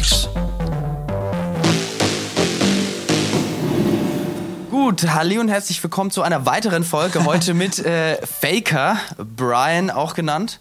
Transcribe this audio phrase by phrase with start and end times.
[0.00, 0.30] Mix.
[4.70, 7.26] Gut, halli und herzlich willkommen zu einer weiteren Folge.
[7.26, 8.96] Heute mit äh, Faker,
[9.36, 10.58] Brian auch genannt.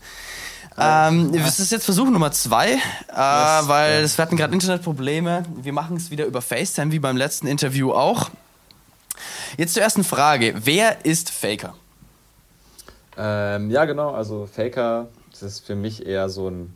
[0.77, 2.77] Ähm, das ist jetzt Versuch Nummer zwei, äh,
[3.15, 5.45] weil es wir hatten gerade Internetprobleme.
[5.55, 8.29] Wir machen es wieder über FaceTime, wie beim letzten Interview auch.
[9.55, 10.53] Jetzt zur ersten Frage.
[10.65, 11.75] Wer ist Faker?
[13.17, 14.11] Ähm, ja, genau.
[14.11, 16.75] Also Faker, das ist für mich eher so ein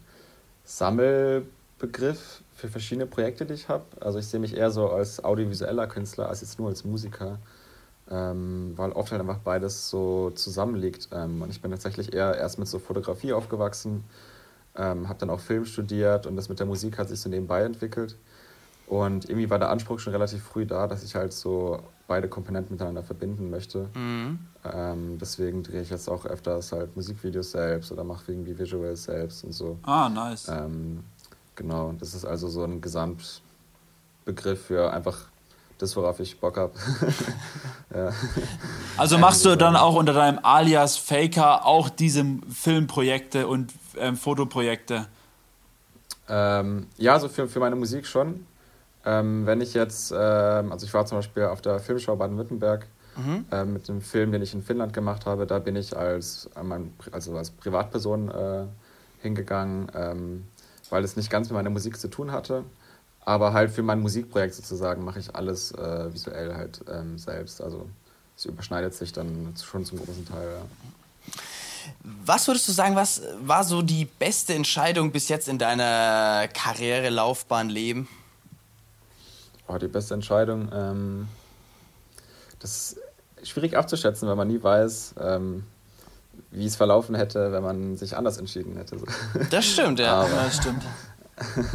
[0.64, 3.84] Sammelbegriff für verschiedene Projekte, die ich habe.
[4.00, 7.38] Also ich sehe mich eher so als audiovisueller Künstler als jetzt nur als Musiker,
[8.10, 11.10] ähm, weil oft halt einfach beides so zusammenliegt.
[11.12, 14.06] Ähm, und ich bin tatsächlich eher erst mit so Fotografie aufgewachsen,
[14.78, 17.64] ähm, habe dann auch Film studiert und das mit der Musik hat sich so nebenbei
[17.64, 18.16] entwickelt.
[18.88, 22.76] Und irgendwie war der Anspruch schon relativ früh da, dass ich halt so beide Komponenten
[22.76, 23.90] miteinander verbinden möchte.
[23.94, 24.40] Mhm.
[24.72, 29.44] Ähm, deswegen drehe ich jetzt auch öfters halt Musikvideos selbst oder mache irgendwie Visuals selbst
[29.44, 29.80] und so.
[29.84, 30.48] Ah, nice.
[30.48, 31.04] Ähm,
[31.56, 35.18] genau, das ist also so ein Gesamtbegriff für einfach
[35.78, 36.74] das, worauf ich Bock habe.
[37.94, 38.12] ja.
[38.98, 45.08] Also machst du dann auch unter deinem Alias Faker auch diese Filmprojekte und ähm, Fotoprojekte?
[46.30, 48.46] Ähm, ja, so für, für meine Musik schon.
[49.06, 53.46] Ähm, wenn ich jetzt, ähm, also ich war zum Beispiel auf der Filmschau Baden-Württemberg Mhm.
[53.52, 56.50] ähm, mit dem Film, den ich in Finnland gemacht habe, da bin ich als,
[57.12, 58.64] also als Privatperson äh,
[59.22, 60.46] hingegangen, ähm,
[60.94, 62.64] weil es nicht ganz mit meiner Musik zu tun hatte.
[63.26, 67.62] Aber halt für mein Musikprojekt sozusagen mache ich alles äh, visuell halt ähm, selbst.
[67.62, 67.90] Also
[68.38, 70.48] es überschneidet sich dann schon zum großen Teil.
[70.54, 70.62] Ja.
[72.26, 77.10] Was würdest du sagen, was war so die beste Entscheidung bis jetzt in deiner Karriere,
[77.10, 78.08] Laufbahn, Leben?
[79.68, 80.70] Oh, die beste Entscheidung.
[80.72, 81.28] Ähm,
[82.60, 82.98] das
[83.38, 85.64] ist schwierig abzuschätzen, weil man nie weiß, ähm,
[86.54, 88.98] wie es verlaufen hätte, wenn man sich anders entschieden hätte.
[89.50, 90.22] Das stimmt, ja.
[90.22, 90.84] Aber- das stimmt.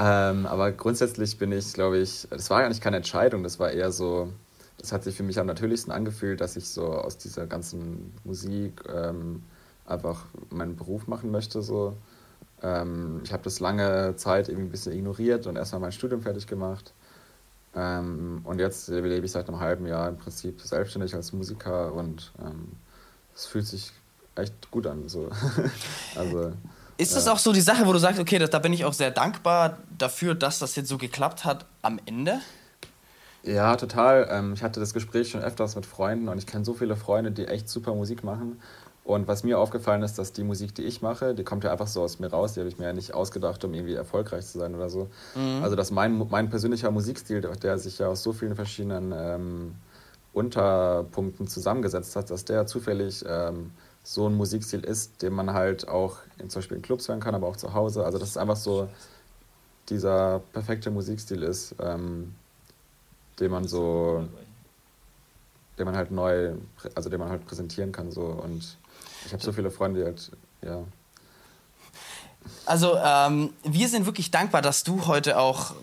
[0.00, 3.90] Ähm, aber grundsätzlich bin ich, glaube ich, das war eigentlich keine Entscheidung, das war eher
[3.90, 4.32] so,
[4.78, 8.84] das hat sich für mich am natürlichsten angefühlt, dass ich so aus dieser ganzen Musik
[8.94, 9.42] ähm,
[9.86, 11.62] einfach meinen Beruf machen möchte.
[11.62, 11.96] So.
[12.62, 16.46] Ähm, ich habe das lange Zeit irgendwie ein bisschen ignoriert und erstmal mein Studium fertig
[16.46, 16.92] gemacht.
[17.74, 22.30] Ähm, und jetzt lebe ich seit einem halben Jahr im Prinzip selbstständig als Musiker und
[22.40, 22.68] ähm,
[23.38, 23.92] es fühlt sich
[24.34, 25.08] echt gut an.
[25.08, 25.30] So.
[26.16, 26.52] also,
[26.96, 28.92] Ist das auch so die Sache, wo du sagst, okay, das, da bin ich auch
[28.92, 32.40] sehr dankbar dafür, dass das jetzt so geklappt hat am Ende?
[33.44, 34.28] Ja, total.
[34.30, 37.30] Ähm, ich hatte das Gespräch schon öfters mit Freunden und ich kenne so viele Freunde,
[37.30, 38.60] die echt super Musik machen.
[39.04, 41.86] Und was mir aufgefallen ist, dass die Musik, die ich mache, die kommt ja einfach
[41.86, 42.52] so aus mir raus.
[42.54, 45.08] Die habe ich mir ja nicht ausgedacht, um irgendwie erfolgreich zu sein oder so.
[45.62, 49.74] Also, dass mein, mein persönlicher Musikstil, der- der sich ja aus so vielen verschiedenen ähm,
[50.32, 53.72] Unterpunkten zusammengesetzt hat, dass der zufällig ähm,
[54.04, 57.34] so ein Musikstil ist, den man halt auch in, zum Beispiel in Clubs hören kann,
[57.34, 58.04] aber auch zu Hause.
[58.04, 58.88] Also, dass es einfach so
[59.88, 62.34] dieser perfekte Musikstil ist, ähm,
[63.40, 64.26] den man so
[65.78, 66.54] den man halt neu,
[66.94, 68.76] also den man halt präsentieren kann so und
[69.24, 70.30] ich habe so viele Freunde, die halt,
[70.62, 70.84] ja,
[72.66, 75.74] Also, ähm, wir sind wirklich dankbar, dass du heute auch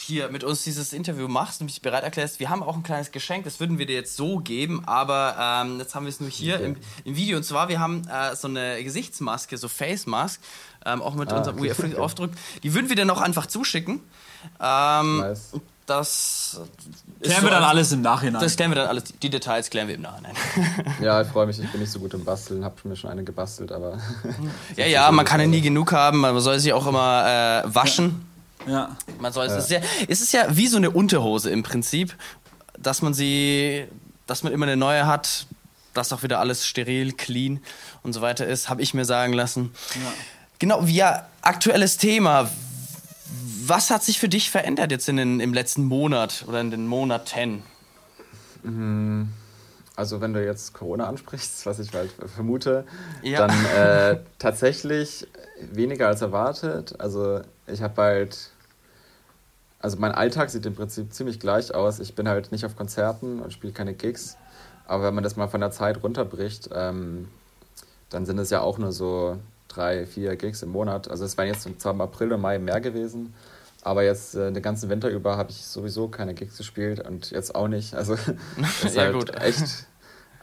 [0.00, 2.40] hier mit uns dieses Interview machst und mich bereit erklärst.
[2.40, 5.78] Wir haben auch ein kleines Geschenk, das würden wir dir jetzt so geben, aber ähm,
[5.78, 6.64] jetzt haben wir es nur hier Okay.
[6.64, 7.36] im, im Video.
[7.36, 10.40] Und zwar, wir haben äh, so eine Gesichtsmaske, so Face Mask,
[10.86, 11.72] ähm, auch mit Ah, unserem okay.
[11.76, 11.94] okay.
[11.98, 12.30] Aufdruck.
[12.62, 14.00] Die würden wir dir noch einfach zuschicken.
[14.60, 15.52] Ähm, nice.
[15.86, 16.60] Das
[17.22, 18.42] Klären so wir dann alles im Nachhinein.
[18.42, 19.04] Das klären wir dann alles.
[19.22, 20.34] Die Details klären wir im Nachhinein.
[21.00, 23.24] Ja, ich freue mich, ich bin nicht so gut im Basteln, habe mir schon eine
[23.24, 23.98] gebastelt, aber
[24.76, 26.18] ja, ja, man kann ja nie genug haben.
[26.20, 28.27] Man soll sich auch immer äh, waschen.
[28.68, 28.96] Ja.
[29.20, 32.14] Man soll, es, ist ja, es ist ja wie so eine Unterhose im Prinzip,
[32.78, 33.86] dass man sie,
[34.26, 35.46] dass man immer eine neue hat,
[35.94, 37.60] dass auch wieder alles steril, clean
[38.02, 39.72] und so weiter ist, habe ich mir sagen lassen.
[39.94, 40.12] Ja.
[40.58, 42.50] Genau, wie ja, aktuelles Thema.
[43.66, 46.86] Was hat sich für dich verändert jetzt in den, im letzten Monat oder in den
[46.86, 47.62] Monaten?
[49.94, 52.86] Also wenn du jetzt Corona ansprichst, was ich halt vermute,
[53.22, 53.46] Ja.
[53.46, 55.26] dann äh, tatsächlich
[55.72, 56.94] weniger als erwartet.
[57.00, 58.50] Also ich habe halt,
[59.80, 62.00] also mein Alltag sieht im Prinzip ziemlich gleich aus.
[62.00, 64.36] Ich bin halt nicht auf Konzerten und spiele keine Gigs.
[64.86, 67.28] Aber wenn man das mal von der Zeit runterbricht, ähm,
[68.10, 69.38] dann sind es ja auch nur so
[69.68, 71.10] drei, vier Gigs im Monat.
[71.10, 73.34] Also es wären jetzt zwar im April und Mai mehr gewesen,
[73.82, 77.54] aber jetzt äh, den ganzen Winter über habe ich sowieso keine Gigs gespielt und jetzt
[77.54, 77.94] auch nicht.
[77.94, 78.14] Also
[78.84, 79.34] ist Ja, halt gut.
[79.36, 79.86] echt.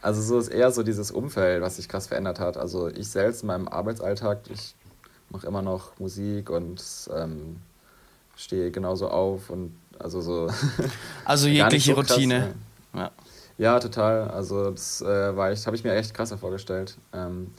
[0.02, 2.58] Also so ist eher so dieses Umfeld, was sich krass verändert hat.
[2.58, 4.76] Also ich selbst in meinem Arbeitsalltag, ich
[5.30, 6.82] mache immer noch Musik und
[7.14, 7.58] ähm,
[8.36, 10.50] stehe genauso auf und also so.
[11.26, 12.54] Also jegliche so Routine.
[12.94, 13.00] ja.
[13.00, 13.12] Ja.
[13.58, 14.30] Ja, total.
[14.30, 16.98] Also das äh, war ich, habe ich mir echt krasser vorgestellt.
[17.14, 17.52] Ähm,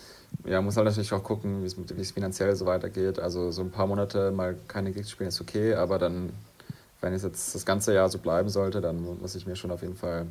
[0.44, 3.19] ja, muss halt natürlich auch gucken, wie es finanziell so weitergeht.
[3.19, 6.31] Also so ein paar Monate mal keine Gigs spielen ist okay, aber dann,
[7.00, 9.81] wenn es jetzt das ganze Jahr so bleiben sollte, dann muss ich mir schon auf
[9.81, 10.26] jeden Fall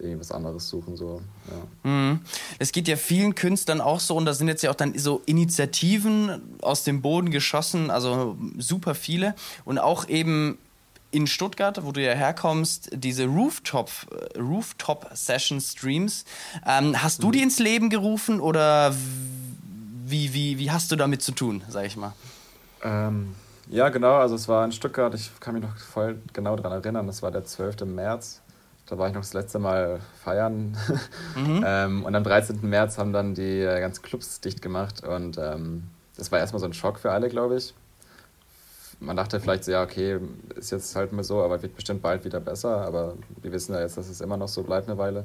[0.00, 0.96] irgendwas anderes suchen.
[0.96, 1.20] So.
[1.48, 1.90] Ja.
[1.90, 2.20] Mhm.
[2.58, 5.22] Es geht ja vielen Künstlern auch so und da sind jetzt ja auch dann so
[5.26, 9.34] Initiativen aus dem Boden geschossen, also super viele
[9.64, 10.58] und auch eben
[11.10, 13.90] in Stuttgart, wo du ja herkommst, diese Rooftop,
[14.36, 16.24] Rooftop Session Streams.
[16.66, 18.94] Ähm, hast du die ins Leben gerufen oder
[20.04, 22.12] wie, wie, wie hast du damit zu tun, sag ich mal?
[22.82, 23.34] Ähm,
[23.70, 24.16] ja, genau.
[24.16, 25.14] Also es war in Stuttgart.
[25.14, 27.06] Ich kann mich noch voll genau daran erinnern.
[27.06, 27.82] Das war der 12.
[27.82, 28.40] März.
[28.88, 30.76] Da war ich noch das letzte Mal feiern.
[31.36, 31.62] Mhm.
[31.66, 32.60] ähm, und am 13.
[32.62, 35.04] März haben dann die äh, ganzen Clubs dicht gemacht.
[35.06, 35.84] Und ähm,
[36.16, 37.74] das war erstmal so ein Schock für alle, glaube ich
[39.00, 40.18] man dachte vielleicht so, ja, okay,
[40.56, 42.82] ist jetzt halt mal so, aber wird bestimmt bald wieder besser.
[42.82, 45.24] Aber wir wissen ja jetzt, dass es immer noch so bleibt eine Weile.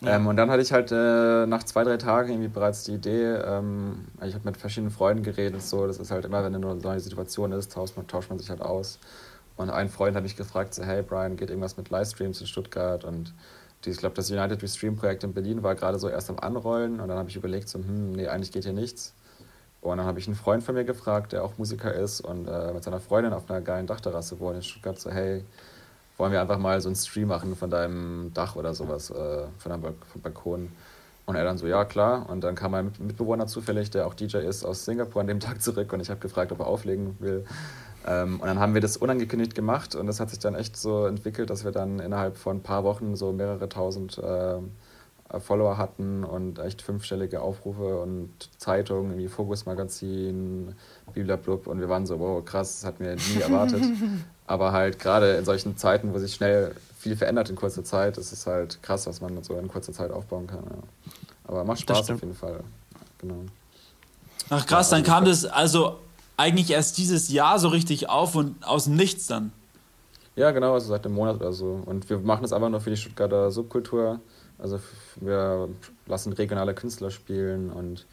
[0.00, 0.16] Ja.
[0.16, 3.24] Ähm, und dann hatte ich halt äh, nach zwei, drei Tagen irgendwie bereits die Idee,
[3.24, 7.00] ähm, ich habe mit verschiedenen Freunden geredet, so, das ist halt immer, wenn eine neue
[7.00, 8.98] Situation ist, tauscht man, tauscht man sich halt aus.
[9.60, 13.04] Und ein Freund hat mich gefragt, so, hey Brian, geht irgendwas mit Livestreams in Stuttgart?
[13.04, 13.34] Und
[13.84, 16.98] die, ich glaube, das United Restream Projekt in Berlin war gerade so erst am Anrollen
[16.98, 19.12] und dann habe ich überlegt, so, hm, nee, eigentlich geht hier nichts.
[19.82, 22.72] Und dann habe ich einen Freund von mir gefragt, der auch Musiker ist und äh,
[22.72, 25.44] mit seiner Freundin auf einer geilen Dachterrasse wohnt in Stuttgart, so hey,
[26.16, 29.72] wollen wir einfach mal so einen Stream machen von deinem Dach oder sowas, äh, von
[29.72, 30.72] deinem Balkon.
[31.26, 32.28] Und er dann so, ja klar.
[32.30, 35.60] Und dann kam mein Mitbewohner zufällig, der auch DJ ist, aus Singapur an dem Tag
[35.62, 37.44] zurück und ich habe gefragt, ob er auflegen will.
[38.06, 41.06] Ähm, und dann haben wir das unangekündigt gemacht und das hat sich dann echt so
[41.06, 44.58] entwickelt, dass wir dann innerhalb von ein paar Wochen so mehrere tausend äh,
[45.38, 50.74] Follower hatten und echt fünfstellige Aufrufe und Zeitungen, wie Fokus Magazin,
[51.14, 53.82] Blub und wir waren so, wow, krass, das hatten wir nie erwartet.
[54.46, 58.32] Aber halt gerade in solchen Zeiten, wo sich schnell viel verändert in kurzer Zeit, ist
[58.32, 60.64] es halt krass, was man so in kurzer Zeit aufbauen kann.
[60.64, 61.12] Ja.
[61.44, 62.60] Aber macht Spaß auf jeden Fall.
[63.18, 63.36] Genau.
[64.48, 65.98] Ach krass, ja, also dann kam das also
[66.40, 69.52] eigentlich erst dieses Jahr so richtig auf und aus dem Nichts dann.
[70.36, 71.82] Ja, genau, also seit einem Monat oder so.
[71.84, 74.20] Und wir machen das einfach nur für die Stuttgarter Subkultur.
[74.58, 74.80] Also
[75.16, 75.68] wir
[76.06, 78.06] lassen regionale Künstler spielen und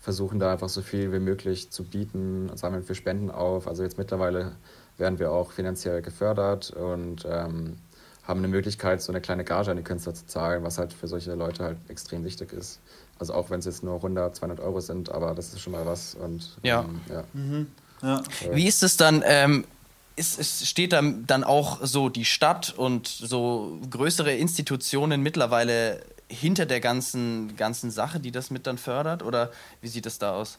[0.00, 3.68] versuchen da einfach so viel wie möglich zu bieten, sammeln für Spenden auf.
[3.68, 4.52] Also jetzt mittlerweile
[4.96, 7.76] werden wir auch finanziell gefördert und ähm,
[8.22, 11.08] haben eine Möglichkeit, so eine kleine Gage an die Künstler zu zahlen, was halt für
[11.08, 12.80] solche Leute halt extrem wichtig ist.
[13.18, 15.86] Also auch wenn es jetzt nur 100, 200 Euro sind, aber das ist schon mal
[15.86, 16.14] was.
[16.14, 16.82] Und, ja.
[16.82, 17.24] Ähm, ja.
[17.32, 17.66] Mhm.
[18.02, 18.22] ja.
[18.52, 19.22] Wie ist es dann?
[19.26, 19.64] Ähm,
[20.16, 26.66] ist, ist, steht dann, dann auch so die Stadt und so größere Institutionen mittlerweile hinter
[26.66, 29.22] der ganzen, ganzen Sache, die das mit dann fördert?
[29.22, 30.58] Oder wie sieht es da aus?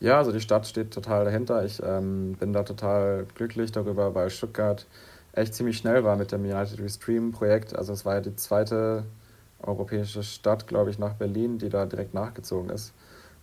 [0.00, 1.64] Ja, also die Stadt steht total dahinter.
[1.64, 4.86] Ich ähm, bin da total glücklich darüber, weil Stuttgart
[5.32, 7.76] echt ziemlich schnell war mit dem United Restream Projekt.
[7.76, 9.04] Also es war ja die zweite
[9.62, 12.92] europäische Stadt, glaube ich, nach Berlin, die da direkt nachgezogen ist.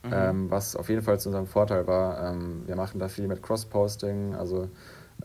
[0.03, 0.11] Mhm.
[0.13, 2.31] Ähm, was auf jeden Fall zu unserem Vorteil war.
[2.31, 4.69] Ähm, wir machen da viel mit Cross-Posting, also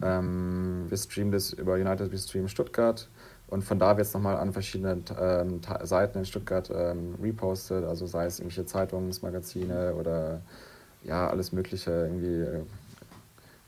[0.02, 3.08] ähm, wir streamen das über United Restream Stuttgart
[3.48, 8.06] und von da wird es nochmal an verschiedenen ähm, Seiten in Stuttgart ähm, repostet, also
[8.06, 10.40] sei es irgendwelche Zeitungsmagazine oder
[11.04, 12.62] ja, alles Mögliche, irgendwie äh,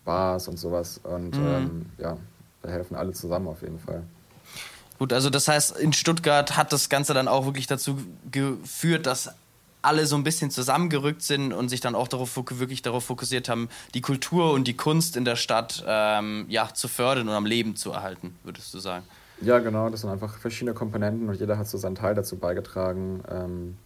[0.04, 1.00] Bars und sowas.
[1.04, 1.46] Und mhm.
[1.46, 2.16] Ähm, ja,
[2.62, 4.02] da helfen alle zusammen auf jeden Fall.
[4.98, 7.98] Gut, also das heißt, in Stuttgart hat das Ganze dann auch wirklich dazu
[8.30, 9.30] geführt, dass
[9.82, 13.68] alle so ein bisschen zusammengerückt sind und sich dann auch darauf, wirklich darauf fokussiert haben,
[13.94, 17.76] die Kultur und die Kunst in der Stadt ähm, ja, zu fördern und am Leben
[17.76, 19.04] zu erhalten, würdest du sagen?
[19.40, 23.22] Ja, genau, das sind einfach verschiedene Komponenten und jeder hat so seinen Teil dazu beigetragen.
[23.30, 23.76] Ähm,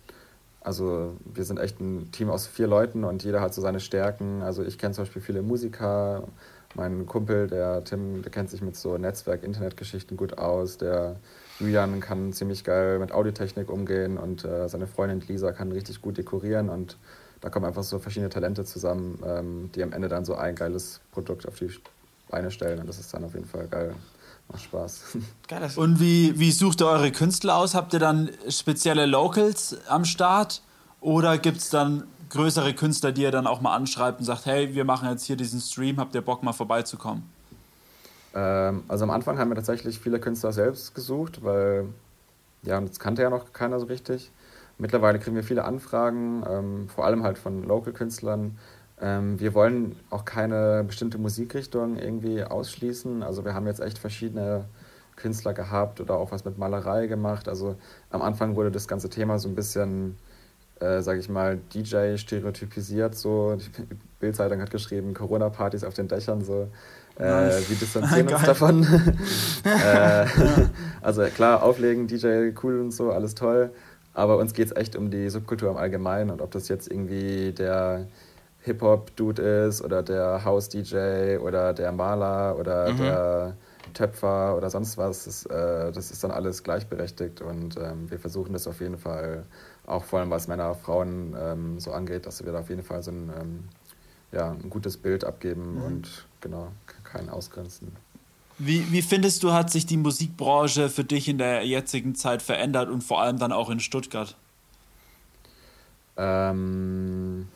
[0.62, 4.42] also wir sind echt ein Team aus vier Leuten und jeder hat so seine Stärken.
[4.42, 6.24] Also ich kenne zum Beispiel viele Musiker,
[6.74, 11.16] mein Kumpel, der Tim, der kennt sich mit so Netzwerk, Internetgeschichten gut aus, der
[11.58, 16.16] Julian kann ziemlich geil mit Audiotechnik umgehen und äh, seine Freundin Lisa kann richtig gut
[16.16, 16.96] dekorieren und
[17.40, 21.00] da kommen einfach so verschiedene Talente zusammen, ähm, die am Ende dann so ein geiles
[21.12, 21.70] Produkt auf die
[22.28, 23.94] Beine stellen und das ist dann auf jeden Fall geil.
[24.48, 25.02] Macht Spaß.
[25.48, 27.76] Geil, und wie, wie sucht ihr eure Künstler aus?
[27.76, 30.62] Habt ihr dann spezielle Locals am Start
[31.00, 34.74] oder gibt es dann größere Künstler, die ihr dann auch mal anschreibt und sagt, hey,
[34.74, 37.22] wir machen jetzt hier diesen Stream, habt ihr Bock mal vorbeizukommen?
[38.34, 41.86] Ähm, also am Anfang haben wir tatsächlich viele Künstler selbst gesucht, weil
[42.62, 44.30] ja, das kannte ja noch keiner so richtig.
[44.78, 48.58] Mittlerweile kriegen wir viele Anfragen, ähm, vor allem halt von Local-Künstlern.
[49.00, 53.22] Ähm, wir wollen auch keine bestimmte Musikrichtung irgendwie ausschließen.
[53.22, 54.64] Also wir haben jetzt echt verschiedene
[55.16, 57.48] Künstler gehabt oder auch was mit Malerei gemacht.
[57.48, 57.76] Also
[58.10, 60.16] am Anfang wurde das ganze Thema so ein bisschen,
[60.80, 63.14] äh, sage ich mal, DJ stereotypisiert.
[63.14, 63.70] So die
[64.18, 66.42] Bildzeitung hat geschrieben Corona-Partys auf den Dächern.
[66.42, 66.68] So
[67.16, 67.22] äh,
[67.68, 68.82] wir distanzieren uns davon.
[69.64, 70.26] äh,
[71.00, 73.70] also klar, auflegen, DJ cool und so, alles toll.
[74.12, 77.52] Aber uns geht es echt um die Subkultur im Allgemeinen und ob das jetzt irgendwie
[77.52, 78.06] der
[78.62, 82.98] Hip-Hop-Dude ist oder der House-DJ oder der Maler oder mhm.
[82.98, 83.56] der
[83.94, 88.52] Töpfer oder sonst was, das, äh, das ist dann alles gleichberechtigt und ähm, wir versuchen
[88.52, 89.44] das auf jeden Fall,
[89.90, 93.02] auch vor allem was Männer, Frauen ähm, so angeht, dass wir da auf jeden Fall
[93.02, 93.64] so ein, ähm,
[94.32, 95.82] ja, ein gutes Bild abgeben mhm.
[95.82, 96.68] und genau,
[97.04, 97.92] keinen ausgrenzen.
[98.58, 102.90] Wie, wie findest du, hat sich die Musikbranche für dich in der jetzigen Zeit verändert
[102.90, 104.36] und vor allem dann auch in Stuttgart?
[106.18, 107.48] Ähm,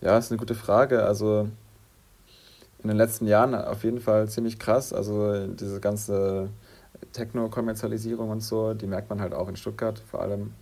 [0.00, 1.02] ja, ist eine gute Frage.
[1.02, 1.48] Also
[2.82, 4.92] in den letzten Jahren auf jeden Fall ziemlich krass.
[4.92, 6.50] Also diese ganze
[7.12, 10.52] Techno-Kommerzialisierung und so, die merkt man halt auch in Stuttgart vor allem.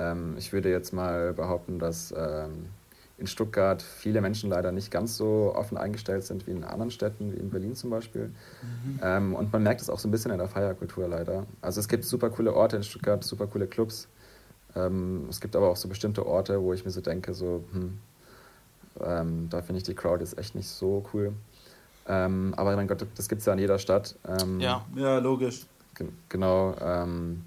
[0.00, 2.70] Ähm, ich würde jetzt mal behaupten, dass ähm,
[3.18, 7.32] in Stuttgart viele Menschen leider nicht ganz so offen eingestellt sind wie in anderen Städten,
[7.32, 8.32] wie in Berlin zum Beispiel.
[8.62, 9.00] Mhm.
[9.02, 11.46] Ähm, und man merkt es auch so ein bisschen in der Feierkultur leider.
[11.60, 14.08] Also es gibt super coole Orte in Stuttgart, super coole Clubs.
[14.74, 17.98] Ähm, es gibt aber auch so bestimmte Orte, wo ich mir so denke, so, hm,
[19.00, 21.34] ähm, da finde ich die Crowd jetzt echt nicht so cool.
[22.08, 24.16] Ähm, aber mein Gott, das gibt es ja in jeder Stadt.
[24.26, 24.84] Ähm, ja.
[24.96, 25.66] ja, logisch.
[26.30, 26.74] Genau.
[26.80, 27.44] Ähm,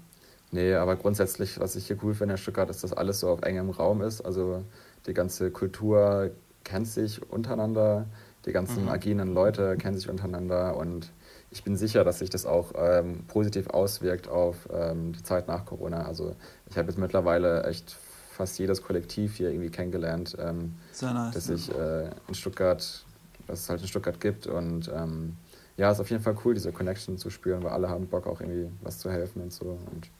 [0.54, 3.42] nee, aber grundsätzlich, was ich hier cool finde in Stuttgart, ist, dass alles so auf
[3.42, 4.22] engem Raum ist.
[4.22, 4.64] Also
[5.06, 6.30] die ganze Kultur
[6.64, 8.06] kennt sich untereinander,
[8.46, 8.88] die ganzen mhm.
[8.88, 11.10] agilen Leute kennen sich untereinander und
[11.50, 15.64] ich bin sicher, dass sich das auch ähm, positiv auswirkt auf ähm, die Zeit nach
[15.64, 16.04] Corona.
[16.04, 16.34] Also
[16.68, 17.96] ich habe jetzt mittlerweile echt
[18.34, 23.04] fast jedes Kollektiv hier irgendwie kennengelernt, ähm, nice, das ich äh, in Stuttgart,
[23.46, 24.48] dass es halt in Stuttgart gibt.
[24.48, 25.36] Und ähm,
[25.76, 28.40] ja, ist auf jeden Fall cool, diese Connection zu spüren, weil alle haben Bock auch
[28.40, 29.78] irgendwie was zu helfen und so.
[29.92, 30.10] Und,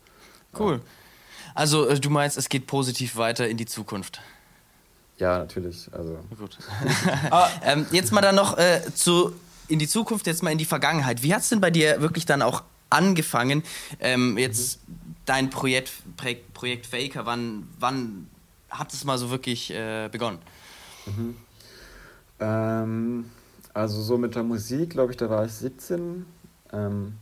[0.61, 0.81] cool.
[1.55, 4.21] Also äh, du meinst, es geht positiv weiter in die Zukunft?
[5.19, 5.89] Ja, natürlich.
[5.93, 6.19] Also.
[6.39, 6.59] Gut.
[7.63, 9.33] ähm, jetzt mal dann noch äh, zu
[9.69, 11.23] in die Zukunft, jetzt mal in die Vergangenheit.
[11.23, 13.63] Wie hat es denn bei dir wirklich dann auch angefangen?
[13.99, 15.93] Ähm, jetzt mhm dein Projekt,
[16.53, 18.29] Projekt Faker, wann, wann
[18.71, 20.39] hat es mal so wirklich äh, begonnen?
[21.07, 21.37] Mhm.
[22.41, 23.31] Ähm,
[23.73, 26.27] also so mit der Musik, glaube ich, da war ich 17.
[26.73, 27.15] Ähm,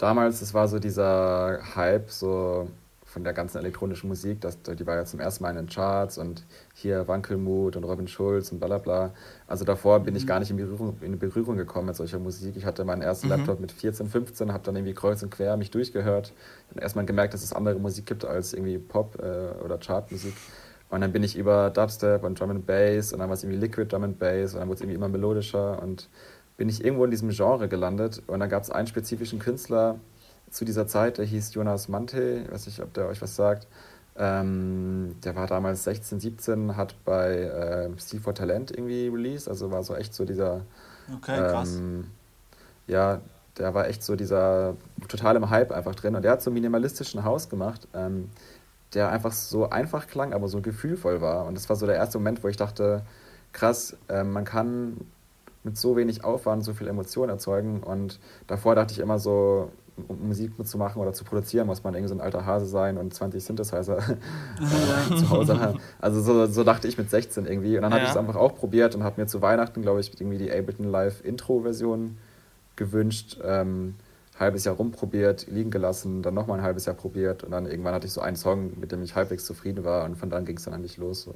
[0.00, 2.68] damals, es war so dieser Hype, so
[3.04, 6.16] von der ganzen elektronischen Musik, das, die war ja zum ersten Mal in den Charts
[6.16, 9.14] und hier Wankelmut und Robin Schulz und bla bla bla.
[9.48, 10.28] Also davor bin ich mhm.
[10.28, 12.56] gar nicht in Berührung, in Berührung gekommen mit solcher Musik.
[12.56, 13.32] Ich hatte meinen ersten mhm.
[13.32, 16.32] Laptop mit 14, 15, habe dann irgendwie kreuz und quer mich durchgehört
[16.72, 20.34] und erstmal gemerkt, dass es andere Musik gibt als irgendwie Pop äh, oder Chartmusik.
[20.88, 23.60] Und dann bin ich über Dubstep und Drum and Bass und dann war es irgendwie
[23.60, 26.08] Liquid Drum and Bass und dann wurde es irgendwie immer melodischer und
[26.60, 29.98] bin ich irgendwo in diesem Genre gelandet und dann gab es einen spezifischen Künstler,
[30.50, 33.66] zu dieser Zeit, der hieß Jonas Mante, ich weiß nicht, ob der euch was sagt.
[34.14, 39.70] Ähm, der war damals 16, 17, hat bei äh, Steve for Talent irgendwie released, also
[39.70, 40.60] war so echt so dieser.
[41.16, 41.76] Okay, krass.
[41.76, 42.08] Ähm,
[42.86, 43.22] ja,
[43.56, 44.76] der war echt so dieser
[45.08, 48.28] total im Hype einfach drin und der hat so einen minimalistischen Haus gemacht, ähm,
[48.92, 51.46] der einfach so einfach klang, aber so gefühlvoll war.
[51.46, 53.00] Und das war so der erste Moment, wo ich dachte,
[53.54, 55.06] krass, äh, man kann
[55.62, 57.82] mit so wenig Aufwand so viel Emotion erzeugen.
[57.82, 59.70] Und davor dachte ich immer so,
[60.08, 63.12] um Musik mitzumachen oder zu produzieren, muss man irgendwie so ein alter Hase sein und
[63.12, 65.78] 20 Synthesizer äh, zu Hause haben.
[66.00, 67.76] Also so, so, dachte ich mit 16 irgendwie.
[67.76, 67.98] Und dann ja.
[67.98, 70.50] habe ich es einfach auch probiert und habe mir zu Weihnachten, glaube ich, irgendwie die
[70.50, 72.16] Ableton Live Intro-Version
[72.76, 73.38] gewünscht.
[73.44, 73.96] Ähm,
[74.38, 78.06] halbes Jahr rumprobiert, liegen gelassen, dann nochmal ein halbes Jahr probiert und dann irgendwann hatte
[78.06, 80.64] ich so einen Song, mit dem ich halbwegs zufrieden war und von dann ging es
[80.64, 81.24] dann eigentlich los.
[81.24, 81.34] So.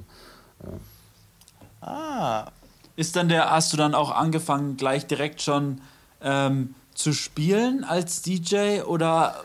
[0.63, 1.87] Ja.
[1.87, 2.51] Ah.
[2.95, 5.81] Ist dann der, hast du dann auch angefangen, gleich direkt schon
[6.21, 9.43] ähm, zu spielen als DJ oder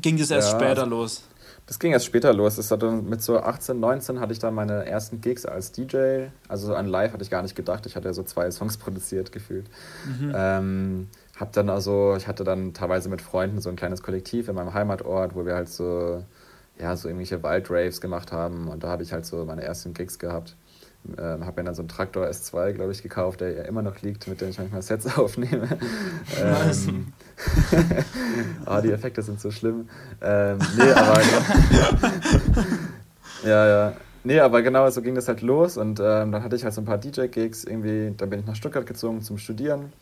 [0.00, 1.22] ging das erst ja, später los?
[1.68, 2.56] Das ging erst später los.
[2.56, 6.28] Das hatte, mit so 18, 19 hatte ich dann meine ersten Gigs als DJ.
[6.48, 7.84] Also an Live hatte ich gar nicht gedacht.
[7.84, 9.66] Ich hatte so zwei Songs produziert gefühlt.
[10.06, 10.32] Mhm.
[10.34, 14.54] Ähm, hab dann also, ich hatte dann teilweise mit Freunden so ein kleines Kollektiv in
[14.54, 16.24] meinem Heimatort, wo wir halt so,
[16.80, 18.68] ja, so irgendwelche Waldraves gemacht haben.
[18.68, 20.56] Und da habe ich halt so meine ersten Gigs gehabt.
[21.16, 24.02] Ähm, habe mir dann so einen Traktor S2, glaube ich, gekauft, der ja immer noch
[24.02, 25.68] liegt, mit dem ich manchmal Sets aufnehme.
[26.40, 27.12] ähm,
[28.66, 29.88] oh, die Effekte sind so schlimm.
[30.20, 31.22] Ähm, nee, aber
[33.44, 33.92] ja, ja.
[34.24, 36.82] Nee, aber genau so ging das halt los und ähm, dann hatte ich halt so
[36.82, 39.92] ein paar DJ-Gigs irgendwie, dann bin ich nach Stuttgart gezogen zum Studieren.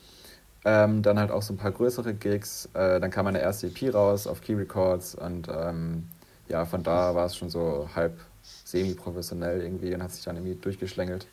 [0.64, 2.68] Ähm, dann halt auch so ein paar größere Gigs.
[2.74, 6.08] Äh, dann kam meine erste EP raus auf Key Records und ähm,
[6.48, 8.18] ja, von da war es schon so halb
[8.64, 11.26] semi-professionell irgendwie und hat sich dann irgendwie durchgeschlängelt.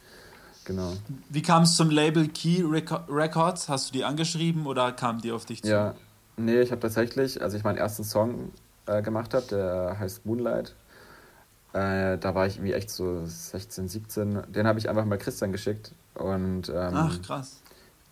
[0.66, 0.94] Genau.
[1.30, 3.68] Wie kam es zum Label Key Records?
[3.70, 5.70] Hast du die angeschrieben oder kam die auf dich zu?
[5.70, 5.96] Ja,
[6.38, 8.52] nee, ich habe tatsächlich, als ich meinen ersten Song
[8.86, 10.74] äh, gemacht habe, der heißt Moonlight,
[11.74, 14.44] äh, da war ich irgendwie echt so 16, 17.
[14.50, 17.60] Den habe ich einfach mal Christian geschickt und ähm, Ach, krass.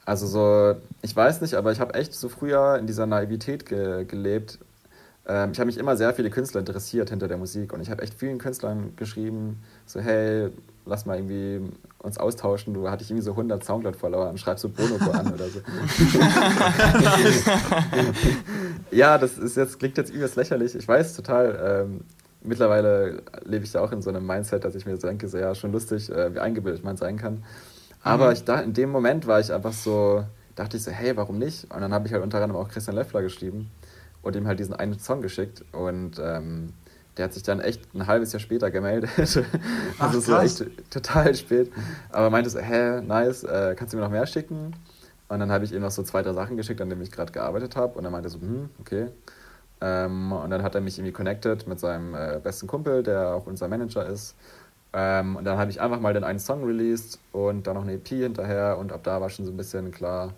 [0.03, 4.03] Also so, ich weiß nicht, aber ich habe echt so früher in dieser Naivität ge
[4.05, 4.57] gelebt,
[5.23, 8.15] ich habe mich immer sehr viele Künstler interessiert hinter der Musik und ich habe echt
[8.15, 10.49] vielen Künstlern geschrieben, so hey,
[10.85, 11.61] lass mal irgendwie
[11.99, 12.73] uns austauschen.
[12.73, 15.59] Du hattest irgendwie so 100 Soundcloud-Follower und schreibst so Bonobo an oder so.
[18.91, 20.73] ja, das ist jetzt, klingt jetzt übelst lächerlich.
[20.73, 21.85] Ich weiß total.
[21.85, 22.01] Ähm,
[22.43, 25.37] mittlerweile lebe ich ja auch in so einem Mindset, dass ich mir so denke, so
[25.37, 27.43] ja, schon lustig, äh, wie eingebildet man sein kann.
[28.01, 28.33] Aber mhm.
[28.33, 30.23] ich da, in dem Moment war ich einfach so,
[30.55, 31.71] dachte ich so, hey, warum nicht?
[31.71, 33.69] Und dann habe ich halt unter anderem auch Christian Löffler geschrieben
[34.21, 35.63] und ihm halt diesen einen Song geschickt.
[35.71, 36.73] Und ähm,
[37.17, 39.09] der hat sich dann echt ein halbes Jahr später gemeldet.
[39.17, 39.43] also
[39.99, 41.71] Ach, so echt total spät.
[42.09, 44.75] Aber meinte so, hä, nice, äh, kannst du mir noch mehr schicken?
[45.27, 47.31] Und dann habe ich ihm noch so zwei, drei Sachen geschickt, an denen ich gerade
[47.31, 47.97] gearbeitet habe.
[47.97, 49.07] Und er meinte so, hm, okay.
[49.81, 53.47] Ähm, und dann hat er mich irgendwie connected mit seinem äh, besten Kumpel, der auch
[53.47, 54.35] unser Manager ist.
[54.93, 57.93] Ähm, und dann habe ich einfach mal den einen Song released und dann noch eine
[57.93, 58.77] EP hinterher.
[58.77, 60.33] Und ab da war schon so ein bisschen klar,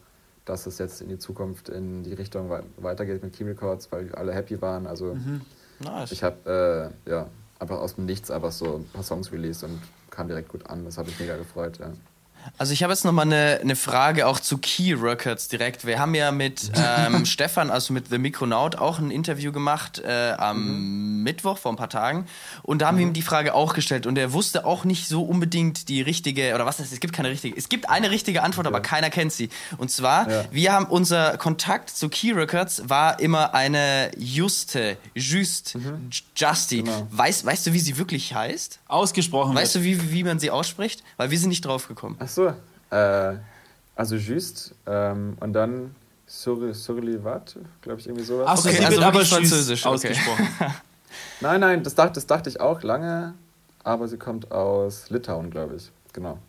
[0.46, 4.34] dass es jetzt in die Zukunft in die Richtung weitergeht mit Key Records, weil alle
[4.34, 4.88] happy waren.
[4.88, 5.42] Also mhm.
[5.80, 6.12] Nice.
[6.12, 7.28] Ich habe äh, ja,
[7.60, 10.86] einfach aus dem Nichts einfach so ein paar Songs released und kam direkt gut an.
[10.86, 11.80] Das habe ich mega gefreut.
[11.80, 11.92] Ja.
[12.58, 15.86] Also ich habe jetzt nochmal eine, eine Frage auch zu Key Records direkt.
[15.86, 20.32] Wir haben ja mit ähm, Stefan, also mit The Micronaut, auch ein Interview gemacht äh,
[20.38, 21.24] am mhm.
[21.24, 22.26] Mittwoch vor ein paar Tagen.
[22.62, 23.00] Und da haben mhm.
[23.00, 24.06] wir ihm die Frage auch gestellt.
[24.06, 27.30] Und er wusste auch nicht so unbedingt die richtige, oder was heißt, es gibt keine
[27.30, 29.50] richtige, es gibt eine richtige Antwort, aber keiner kennt sie.
[29.78, 30.46] Und zwar, ja.
[30.52, 36.10] wir haben unser Kontakt zu Key Records war immer eine Juste, Just, mhm.
[36.36, 36.84] Justy.
[36.84, 37.08] Genau.
[37.12, 38.80] Weißt, weißt du, wie sie wirklich heißt?
[38.88, 39.56] Ausgesprochen.
[39.56, 39.86] Weißt wird.
[39.86, 41.04] du, wie, wie man sie ausspricht?
[41.18, 42.18] Weil wir sind nicht drauf gekommen.
[42.20, 42.54] Ach so,
[42.90, 43.36] äh,
[43.96, 48.46] also Just ähm, und dann sur, Surlivat, glaube ich, irgendwie sowas.
[48.50, 50.48] Ach so, okay, sie also wird aber französisch ausgesprochen.
[51.42, 53.34] nein, nein, das dachte, das dachte ich auch lange,
[53.84, 55.92] aber sie kommt aus Litauen, glaube ich.
[56.13, 56.40] Genau.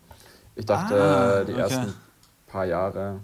[0.55, 1.61] Ich dachte, ah, die okay.
[1.61, 1.93] ersten
[2.47, 3.19] paar Jahre.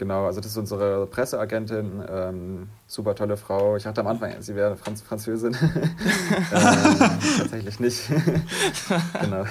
[0.00, 3.76] Genau, also das ist unsere Presseagentin, ähm, super tolle Frau.
[3.76, 5.54] Ich dachte am Anfang, sie wäre Franz Französin.
[6.54, 8.08] ähm, tatsächlich nicht.
[9.20, 9.44] genau.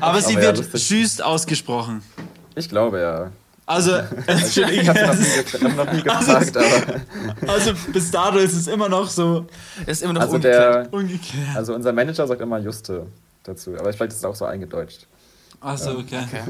[0.00, 2.02] Aber sie Aber wird ja, schüst ausgesprochen.
[2.54, 3.30] Ich glaube ja.
[3.66, 3.92] Also,
[4.26, 4.98] also ich habe
[5.60, 7.52] noch, noch nie gefragt, also, aber.
[7.52, 9.44] Also bis dato ist es immer noch so.
[9.84, 10.86] Ist immer noch also umgekehrt.
[10.86, 11.54] Der, umgekehrt.
[11.54, 13.08] Also unser Manager sagt immer Juste
[13.42, 15.06] dazu, aber vielleicht ist es auch so eingedeutscht.
[15.60, 16.24] Achso, okay.
[16.26, 16.42] okay.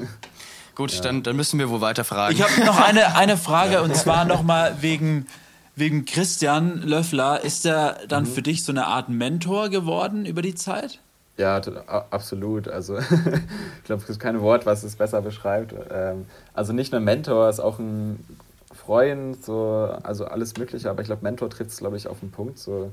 [0.77, 1.01] Gut, ja.
[1.01, 2.35] dann, dann müssen wir wohl weiter fragen.
[2.35, 5.27] Ich habe noch eine, eine Frage und zwar nochmal wegen,
[5.75, 7.43] wegen Christian Löffler.
[7.43, 8.29] Ist er dann mhm.
[8.29, 11.01] für dich so eine Art Mentor geworden über die Zeit?
[11.39, 11.61] Ja,
[12.11, 12.69] absolut.
[12.69, 15.75] Also ich glaube, es gibt kein Wort, was es besser beschreibt.
[15.91, 18.23] Ähm, also nicht nur Mentor, ist auch ein
[18.75, 22.31] Freund, so, also alles Mögliche, aber ich glaube, Mentor trifft es, glaube ich, auf den
[22.31, 22.59] Punkt.
[22.59, 22.93] So.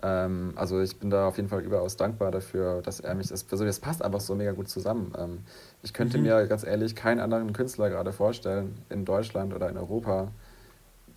[0.00, 3.44] Ähm, also ich bin da auf jeden Fall überaus dankbar dafür, dass er mich, das,
[3.50, 5.12] also das passt einfach so mega gut zusammen.
[5.18, 5.38] Ähm,
[5.82, 6.24] ich könnte mhm.
[6.24, 10.28] mir ganz ehrlich keinen anderen Künstler gerade vorstellen, in Deutschland oder in Europa,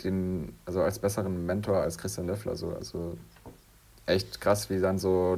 [0.03, 2.55] den, also als besseren Mentor als Christian Löffler.
[2.55, 2.73] So.
[2.73, 3.17] Also
[4.07, 5.37] echt krass, wie dann so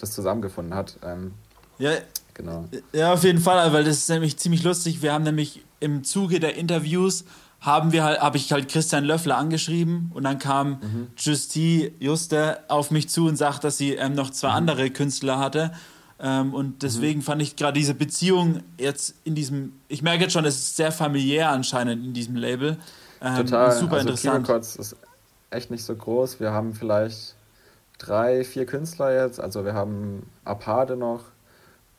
[0.00, 0.98] das zusammengefunden hat.
[1.04, 1.34] Ähm,
[1.78, 1.92] ja,
[2.32, 2.64] genau.
[2.92, 5.02] Ja, auf jeden Fall, weil das ist nämlich ziemlich lustig.
[5.02, 7.24] Wir haben nämlich im Zuge der Interviews
[7.60, 11.06] haben wir halt, habe ich halt Christian Löffler angeschrieben und dann kam mhm.
[11.16, 14.56] Justy Juste auf mich zu und sagt, dass sie ähm, noch zwei mhm.
[14.56, 15.72] andere Künstler hatte.
[16.20, 17.24] Ähm, und deswegen mhm.
[17.24, 20.92] fand ich gerade diese Beziehung jetzt in diesem, ich merke jetzt schon, es ist sehr
[20.92, 22.76] familiär anscheinend in diesem Label.
[23.20, 23.72] Ähm, Total.
[23.72, 24.48] Super also interessant.
[24.48, 24.96] Records ist
[25.50, 26.40] echt nicht so groß.
[26.40, 27.34] Wir haben vielleicht
[27.98, 29.40] drei, vier Künstler jetzt.
[29.40, 31.24] Also wir haben Apade noch,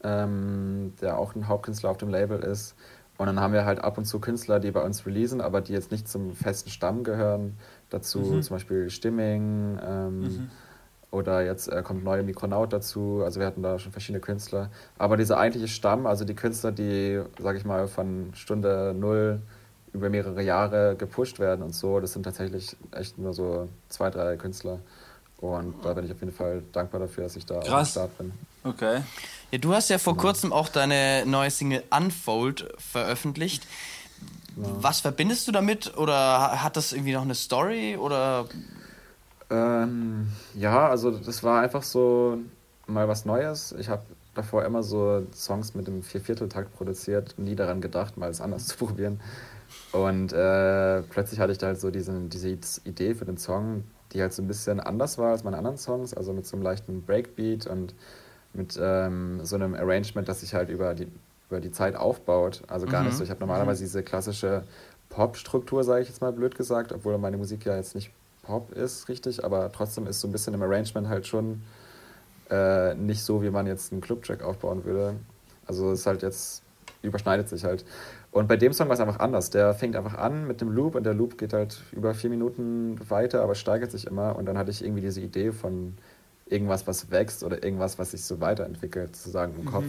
[0.03, 2.75] ähm, der auch ein Hauptkünstler auf dem Label ist.
[3.19, 5.73] Und dann haben wir halt ab und zu Künstler, die bei uns releasen, aber die
[5.73, 7.57] jetzt nicht zum festen Stamm gehören.
[7.89, 8.41] Dazu mhm.
[8.41, 10.49] zum Beispiel Stimming ähm, mhm.
[11.11, 13.21] oder jetzt äh, kommt neue Mikronaut dazu.
[13.25, 14.69] Also wir hatten da schon verschiedene Künstler.
[14.97, 19.41] Aber dieser eigentliche Stamm, also die Künstler, die, sag ich mal, von Stunde null
[19.91, 24.37] über mehrere Jahre gepusht werden und so, das sind tatsächlich echt nur so zwei, drei
[24.37, 24.79] Künstler.
[25.41, 27.97] Und da bin ich auf jeden Fall dankbar dafür, dass ich da Krass.
[27.97, 28.31] am Start bin.
[28.63, 29.01] Okay.
[29.51, 30.21] Ja, du hast ja vor ja.
[30.21, 33.65] kurzem auch deine neue Single Unfold veröffentlicht.
[34.55, 34.67] Ja.
[34.81, 35.97] Was verbindest du damit?
[35.97, 37.97] Oder hat das irgendwie noch eine Story?
[37.97, 38.45] Oder?
[39.49, 42.37] Ähm, ja, also das war einfach so
[42.85, 43.73] mal was Neues.
[43.79, 44.03] Ich habe
[44.35, 48.77] davor immer so Songs mit dem Viervierteltakt produziert, nie daran gedacht, mal es anders zu
[48.77, 49.19] probieren.
[49.91, 54.21] Und äh, plötzlich hatte ich da halt so diese, diese Idee für den Song, die
[54.21, 57.03] halt so ein bisschen anders war als meine anderen Songs, also mit so einem leichten
[57.03, 57.93] Breakbeat und
[58.53, 61.07] mit ähm, so einem Arrangement, das sich halt über die,
[61.49, 62.61] über die Zeit aufbaut.
[62.67, 63.07] Also gar mhm.
[63.07, 63.23] nicht so.
[63.23, 63.87] Ich habe normalerweise mhm.
[63.87, 64.63] diese klassische
[65.09, 68.11] Pop-Struktur, sage ich jetzt mal blöd gesagt, obwohl meine Musik ja jetzt nicht
[68.43, 71.61] Pop ist, richtig, aber trotzdem ist so ein bisschen im Arrangement halt schon
[72.49, 75.15] äh, nicht so, wie man jetzt einen Club-Track aufbauen würde.
[75.67, 76.63] Also es ist halt jetzt,
[77.03, 77.85] überschneidet sich halt.
[78.31, 79.51] Und bei dem Song war es einfach anders.
[79.51, 82.99] Der fängt einfach an mit dem Loop und der Loop geht halt über vier Minuten
[83.07, 84.35] weiter, aber steigert sich immer.
[84.35, 85.95] Und dann hatte ich irgendwie diese Idee von
[86.49, 89.65] irgendwas, was wächst oder irgendwas, was sich so weiterentwickelt, sozusagen im mhm.
[89.65, 89.85] Kopf.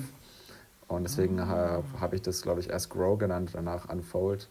[0.88, 1.46] Und deswegen mhm.
[1.46, 4.48] habe hab ich das, glaube ich, erst Grow genannt, danach Unfold.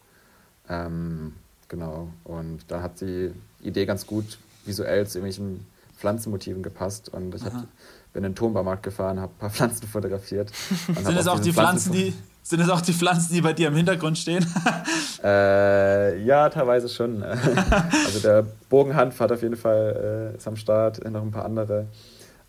[0.70, 1.34] Ähm,
[1.68, 2.10] genau.
[2.24, 5.66] Und da hat die Idee ganz gut visuell zu irgendwelchen
[5.98, 7.10] Pflanzenmotiven gepasst.
[7.10, 7.52] Und ich hab,
[8.14, 10.52] bin in den Turmbaumarkt gefahren, habe ein paar Pflanzen fotografiert.
[10.88, 12.14] Sind es auch die Pflanzen, die
[12.50, 14.44] sind es auch die Pflanzen, die bei dir im Hintergrund stehen?
[15.24, 17.22] äh, ja, teilweise schon.
[18.06, 21.86] also der Bogenhanf hat auf jeden Fall äh, ist am Start, noch ein paar andere.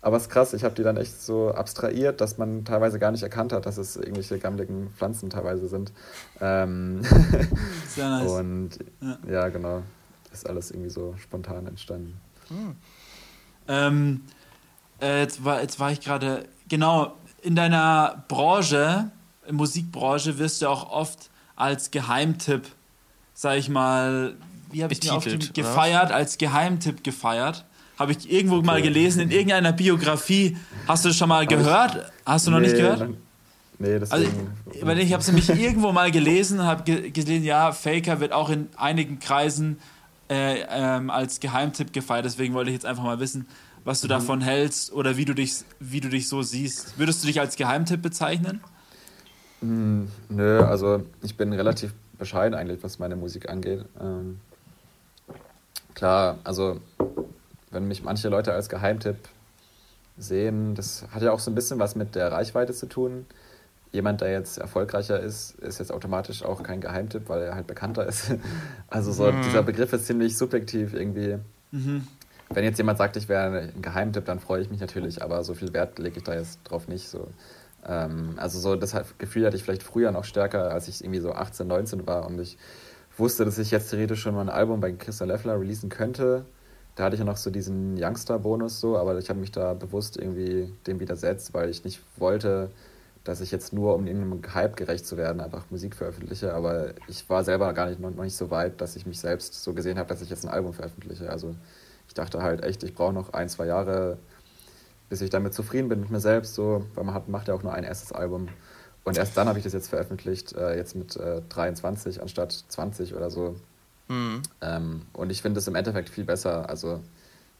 [0.01, 3.11] Aber es ist krass, ich habe die dann echt so abstrahiert, dass man teilweise gar
[3.11, 5.93] nicht erkannt hat, dass es irgendwelche gammeligen Pflanzen teilweise sind.
[6.39, 7.03] Ähm
[7.87, 8.31] Sehr nice.
[8.31, 8.69] Und
[9.01, 9.17] ja.
[9.31, 9.49] ja.
[9.49, 9.83] genau.
[10.33, 12.19] Ist alles irgendwie so spontan entstanden.
[12.47, 12.75] Hm.
[13.67, 14.21] Ähm,
[14.99, 19.11] äh, jetzt, war, jetzt war ich gerade, genau, in deiner Branche
[19.51, 22.63] Musikbranche wirst du auch oft als Geheimtipp,
[23.33, 24.35] sag ich mal,
[24.71, 26.15] wie habe ich mir aufgeschrieben, gefeiert, oder?
[26.15, 27.65] als Geheimtipp gefeiert.
[27.99, 28.65] Habe ich irgendwo okay.
[28.65, 30.57] mal gelesen, in irgendeiner Biografie.
[30.87, 32.11] Hast du das schon mal gehört?
[32.25, 33.09] Hast du noch nee, nicht gehört?
[33.77, 37.71] Nee, das also, ich, ich habe es nämlich irgendwo mal gelesen, habe ge gesehen, ja,
[37.71, 39.77] Faker wird auch in einigen Kreisen
[40.29, 42.25] äh, ähm, als Geheimtipp gefeiert.
[42.25, 43.47] Deswegen wollte ich jetzt einfach mal wissen,
[43.83, 44.09] was du mhm.
[44.09, 46.97] davon hältst oder wie du dich, wie du dich so siehst.
[46.97, 48.61] Würdest du dich als Geheimtipp bezeichnen?
[49.61, 53.85] Hm, nö, also ich bin relativ bescheiden eigentlich, was meine Musik angeht.
[53.99, 54.39] Ähm,
[55.93, 56.79] klar, also
[57.69, 59.17] wenn mich manche Leute als Geheimtipp
[60.17, 63.25] sehen, das hat ja auch so ein bisschen was mit der Reichweite zu tun.
[63.91, 68.05] Jemand, der jetzt erfolgreicher ist, ist jetzt automatisch auch kein Geheimtipp, weil er halt bekannter
[68.05, 68.31] ist.
[68.87, 69.41] Also so mhm.
[69.43, 71.37] dieser Begriff ist ziemlich subjektiv irgendwie.
[71.71, 72.07] Mhm.
[72.49, 75.53] Wenn jetzt jemand sagt, ich wäre ein Geheimtipp, dann freue ich mich natürlich, aber so
[75.53, 77.07] viel Wert lege ich da jetzt drauf nicht.
[77.07, 77.27] So.
[77.87, 81.33] Ähm, also so das Gefühl hatte ich vielleicht früher noch stärker, als ich irgendwie so
[81.33, 82.57] 18, 19 war und ich
[83.17, 86.45] wusste, dass ich jetzt theoretisch schon mal ein Album bei Christian Leffler releasen könnte.
[86.95, 90.17] Da hatte ich ja noch so diesen Youngster-Bonus so, aber ich habe mich da bewusst
[90.17, 92.69] irgendwie dem widersetzt, weil ich nicht wollte,
[93.23, 96.53] dass ich jetzt nur, um irgendeinem Hype gerecht zu werden, einfach Musik veröffentliche.
[96.53, 99.73] Aber ich war selber gar nicht, noch nicht so weit, dass ich mich selbst so
[99.73, 101.29] gesehen habe, dass ich jetzt ein Album veröffentliche.
[101.29, 101.55] Also
[102.07, 104.17] ich dachte halt echt, ich brauche noch ein, zwei Jahre,
[105.11, 107.63] bis ich damit zufrieden bin mit mir selbst, so, weil man hat, macht ja auch
[107.63, 108.47] nur ein erstes Album.
[109.03, 113.13] Und erst dann habe ich das jetzt veröffentlicht, äh, jetzt mit äh, 23 anstatt 20
[113.13, 113.57] oder so.
[114.07, 114.41] Mhm.
[114.61, 116.69] Ähm, und ich finde es im Endeffekt viel besser.
[116.69, 117.01] Also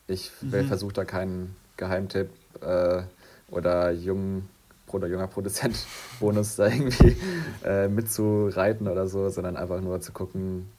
[0.08, 0.66] ich mhm.
[0.66, 2.30] versuche da keinen Geheimtipp
[2.62, 3.02] äh,
[3.50, 4.48] oder jungen
[4.88, 7.18] oder junger Produzent-Bonus da irgendwie
[7.66, 10.70] äh, mitzureiten oder so, sondern einfach nur zu gucken,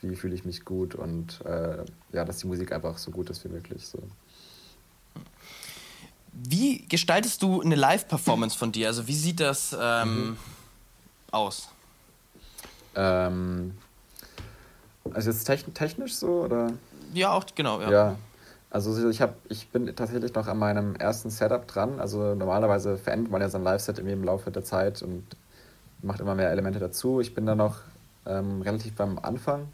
[0.00, 3.44] wie fühle ich mich gut und äh, ja, dass die Musik einfach so gut ist
[3.44, 3.86] wie möglich.
[3.86, 3.98] So.
[6.32, 8.88] Wie gestaltest du eine Live-Performance von dir?
[8.88, 10.36] Also wie sieht das ähm, mhm.
[11.30, 11.68] aus?
[12.94, 13.74] Ähm,
[15.12, 16.72] also jetzt technisch so oder?
[17.12, 17.80] Ja, auch genau.
[17.80, 17.90] Ja.
[17.90, 18.16] ja.
[18.70, 22.00] Also ich, hab, ich bin tatsächlich noch an meinem ersten Setup dran.
[22.00, 25.24] Also normalerweise verändert man ja sein Live-Set im Laufe der Zeit und
[26.00, 27.20] macht immer mehr Elemente dazu.
[27.20, 27.76] Ich bin da noch
[28.24, 29.68] ähm, relativ beim Anfang.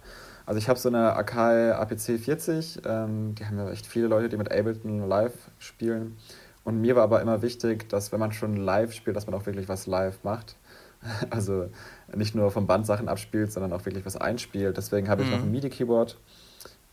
[0.46, 4.30] Also ich habe so eine Akai APC 40, ähm, die haben ja echt viele Leute,
[4.30, 6.16] die mit Ableton live spielen.
[6.64, 9.46] Und mir war aber immer wichtig, dass wenn man schon live spielt, dass man auch
[9.46, 10.56] wirklich was live macht.
[11.30, 11.70] Also
[12.12, 14.76] nicht nur vom Band Sachen abspielt, sondern auch wirklich was einspielt.
[14.76, 15.34] Deswegen habe ich mhm.
[15.34, 16.18] noch ein MIDI-Keyboard.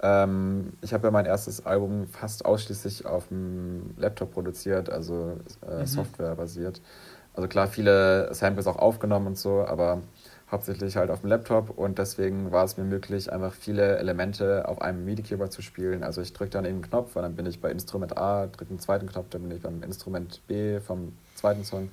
[0.01, 5.80] Ähm, ich habe ja mein erstes Album fast ausschließlich auf dem Laptop produziert, also äh,
[5.80, 5.86] mhm.
[5.88, 6.82] Software basiert.
[7.34, 10.01] Also klar, viele Samples auch aufgenommen und so, aber
[10.56, 14.82] hauptsächlich halt auf dem Laptop und deswegen war es mir möglich, einfach viele Elemente auf
[14.82, 16.02] einem MIDI-Keyboard zu spielen.
[16.02, 18.70] Also ich drücke dann eben einen Knopf und dann bin ich bei Instrument A, drücke
[18.70, 21.89] einen zweiten Knopf, dann bin ich beim Instrument B vom zweiten Song.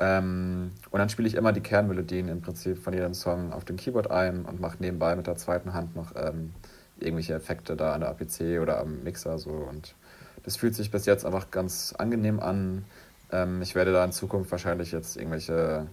[0.00, 3.76] Ähm, und dann spiele ich immer die Kernmelodien im Prinzip von jedem Song auf dem
[3.76, 6.52] Keyboard ein und mache nebenbei mit der zweiten Hand noch ähm,
[6.98, 9.94] irgendwelche Effekte da an der APC oder am Mixer so und
[10.42, 12.84] das fühlt sich bis jetzt einfach ganz angenehm an.
[13.30, 15.86] Ähm, ich werde da in Zukunft wahrscheinlich jetzt irgendwelche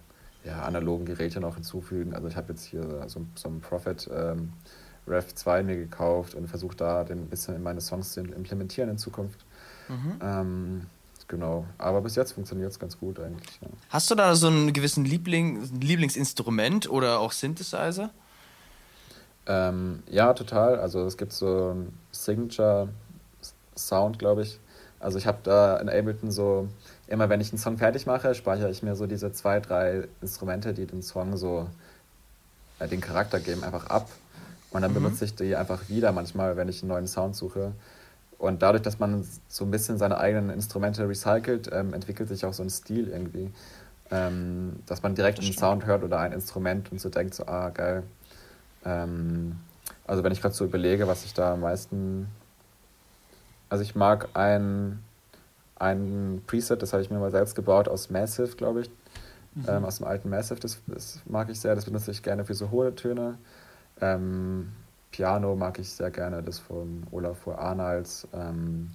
[0.43, 2.13] ja, analogen Geräte noch hinzufügen.
[2.13, 4.53] Also ich habe jetzt hier so, so einen Prophet ähm,
[5.07, 8.89] Rev 2 mir gekauft und versuche da den ein bisschen in meine Songs zu implementieren
[8.89, 9.45] in Zukunft.
[9.89, 10.19] Mhm.
[10.21, 10.81] Ähm,
[11.27, 11.65] genau.
[11.77, 13.59] Aber bis jetzt funktioniert es ganz gut eigentlich.
[13.61, 13.67] Ja.
[13.89, 18.11] Hast du da so einen gewissen Liebling, Lieblingsinstrument oder auch Synthesizer?
[19.45, 20.79] Ähm, ja, total.
[20.79, 22.89] Also es gibt so einen Signature
[23.75, 24.59] Sound, glaube ich.
[25.03, 26.67] Also ich habe da in Ableton so
[27.07, 30.73] immer wenn ich einen Song fertig mache, speichere ich mir so diese zwei, drei Instrumente,
[30.73, 31.67] die den Song so
[32.79, 34.09] äh, den Charakter geben, einfach ab.
[34.71, 34.95] Und dann mhm.
[34.95, 37.73] benutze ich die einfach wieder manchmal, wenn ich einen neuen Sound suche.
[38.39, 42.53] Und dadurch, dass man so ein bisschen seine eigenen Instrumente recycelt, ähm, entwickelt sich auch
[42.53, 43.51] so ein Stil irgendwie.
[44.11, 47.69] Ähm, dass man direkt einen Sound hört oder ein Instrument und so denkt, so, ah,
[47.69, 48.03] geil.
[48.85, 49.59] Ähm,
[50.07, 52.27] also wenn ich gerade so überlege, was ich da am meisten...
[53.73, 55.03] Also ich mag ein,
[55.77, 58.91] ein Preset, das habe ich mir mal selbst gebaut aus Massive, glaube ich.
[59.55, 59.65] Mhm.
[59.67, 62.53] Ähm, aus dem alten Massive, das, das, mag ich sehr, das benutze ich gerne für
[62.53, 63.39] so hohe Töne.
[63.99, 64.73] Ähm,
[65.09, 68.27] Piano mag ich sehr gerne, das von Olafur Arnalds.
[68.31, 68.91] Ähm,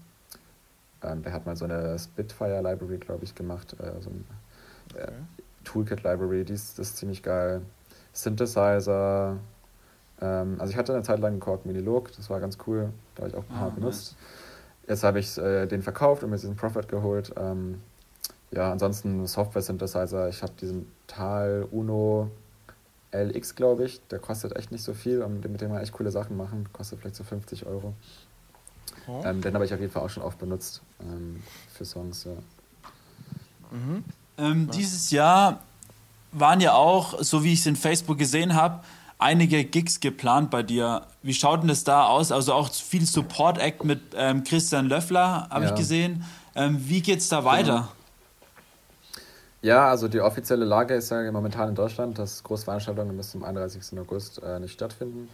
[1.03, 3.75] ähm, der hat mal so eine Spitfire Library, glaube ich, gemacht.
[3.81, 4.25] Äh, so ein
[4.95, 5.12] äh, okay.
[5.64, 7.62] Toolkit Library, die ist, das ist ziemlich geil.
[8.12, 9.38] Synthesizer.
[10.21, 12.93] Ähm, also ich hatte eine Zeit lang einen Korg Minilog, das war ganz cool.
[13.17, 14.12] Da habe ich auch ein paar ah, benutzt.
[14.12, 14.48] Nice.
[14.88, 17.33] Jetzt habe ich äh, den verkauft und mir diesen Profit geholt.
[17.37, 17.81] Ähm,
[18.51, 20.29] ja, ansonsten Software-Synthesizer.
[20.29, 22.31] Ich habe diesen Tal Uno
[23.12, 24.01] LX, glaube ich.
[24.09, 26.68] Der kostet echt nicht so viel und mit dem man echt coole Sachen machen.
[26.72, 27.94] Kostet vielleicht so 50 Euro.
[29.07, 29.22] Oh.
[29.24, 31.42] Ähm, den habe ich auf jeden Fall auch schon oft benutzt ähm,
[31.74, 32.24] für Songs.
[32.24, 32.33] Ja.
[33.70, 34.05] Mhm.
[34.38, 35.61] Ähm, dieses Jahr
[36.33, 38.83] waren ja auch, so wie ich es in Facebook gesehen habe,
[39.19, 41.03] einige Gigs geplant bei dir.
[41.23, 42.33] Wie schaut denn das da aus?
[42.33, 45.71] Also auch viel Support-Act mit ähm, Christian Löffler habe ja.
[45.71, 46.25] ich gesehen.
[46.55, 47.73] Ähm, wie geht es da weiter?
[47.73, 47.89] Genau.
[49.61, 53.99] Ja, also die offizielle Lage ist ja momentan in Deutschland, dass Großveranstaltungen bis zum 31.
[53.99, 55.29] August äh, nicht stattfinden.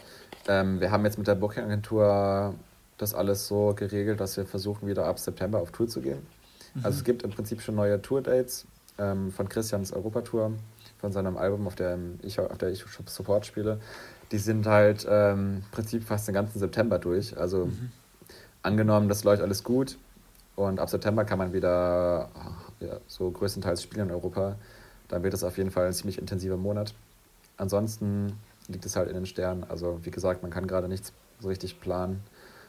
[0.48, 2.54] Ähm, wir haben jetzt mit der Booking-Agentur
[2.96, 6.26] das alles so geregelt, dass wir versuchen, wieder ab September auf Tour zu gehen.
[6.74, 6.84] Mhm.
[6.84, 8.66] Also es gibt im Prinzip schon neue Tour-Dates
[8.98, 10.52] ähm, von Christians Europatour,
[11.04, 13.78] von seinem Album, auf der ich, auf der ich Support spiele.
[14.32, 17.36] Die sind halt ähm, im Prinzip fast den ganzen September durch.
[17.36, 17.90] Also mhm.
[18.62, 19.98] angenommen, das läuft alles gut
[20.56, 22.30] und ab September kann man wieder
[22.80, 24.56] ja, so größtenteils spielen in Europa,
[25.08, 26.94] dann wird es auf jeden Fall ein ziemlich intensiver Monat.
[27.58, 28.32] Ansonsten
[28.68, 29.64] liegt es halt in den Sternen.
[29.64, 32.22] Also wie gesagt, man kann gerade nichts so richtig planen.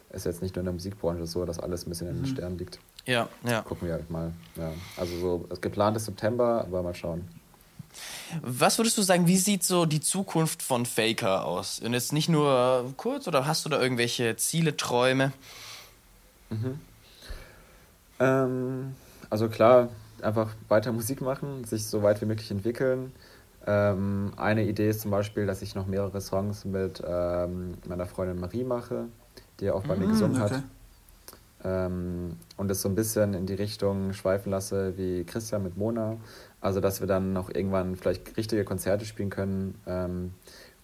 [0.09, 2.23] Es ist jetzt nicht nur in der Musikbranche so, dass alles ein bisschen in den
[2.23, 2.35] mhm.
[2.35, 2.79] Sternen liegt.
[3.05, 3.61] Ja, ja.
[3.61, 4.33] Gucken wir halt mal.
[4.57, 4.73] Ja.
[4.97, 7.25] Also so geplant ist September, aber mal schauen.
[8.41, 11.79] Was würdest du sagen, wie sieht so die Zukunft von Faker aus?
[11.79, 15.31] Und jetzt nicht nur kurz oder hast du da irgendwelche Ziele, Träume?
[16.49, 16.79] Mhm.
[18.19, 18.95] Ähm,
[19.29, 19.89] also klar,
[20.21, 23.11] einfach weiter Musik machen, sich so weit wie möglich entwickeln.
[23.67, 28.39] Ähm, eine Idee ist zum Beispiel, dass ich noch mehrere Songs mit ähm, meiner Freundin
[28.39, 29.05] Marie mache,
[29.59, 30.55] die auch bei mm, mir gesungen okay.
[30.55, 30.63] hat.
[31.65, 36.17] Ähm, und es so ein bisschen in die Richtung schweifen lasse wie Christian mit Mona.
[36.61, 40.33] Also, dass wir dann noch irgendwann vielleicht richtige Konzerte spielen können ähm,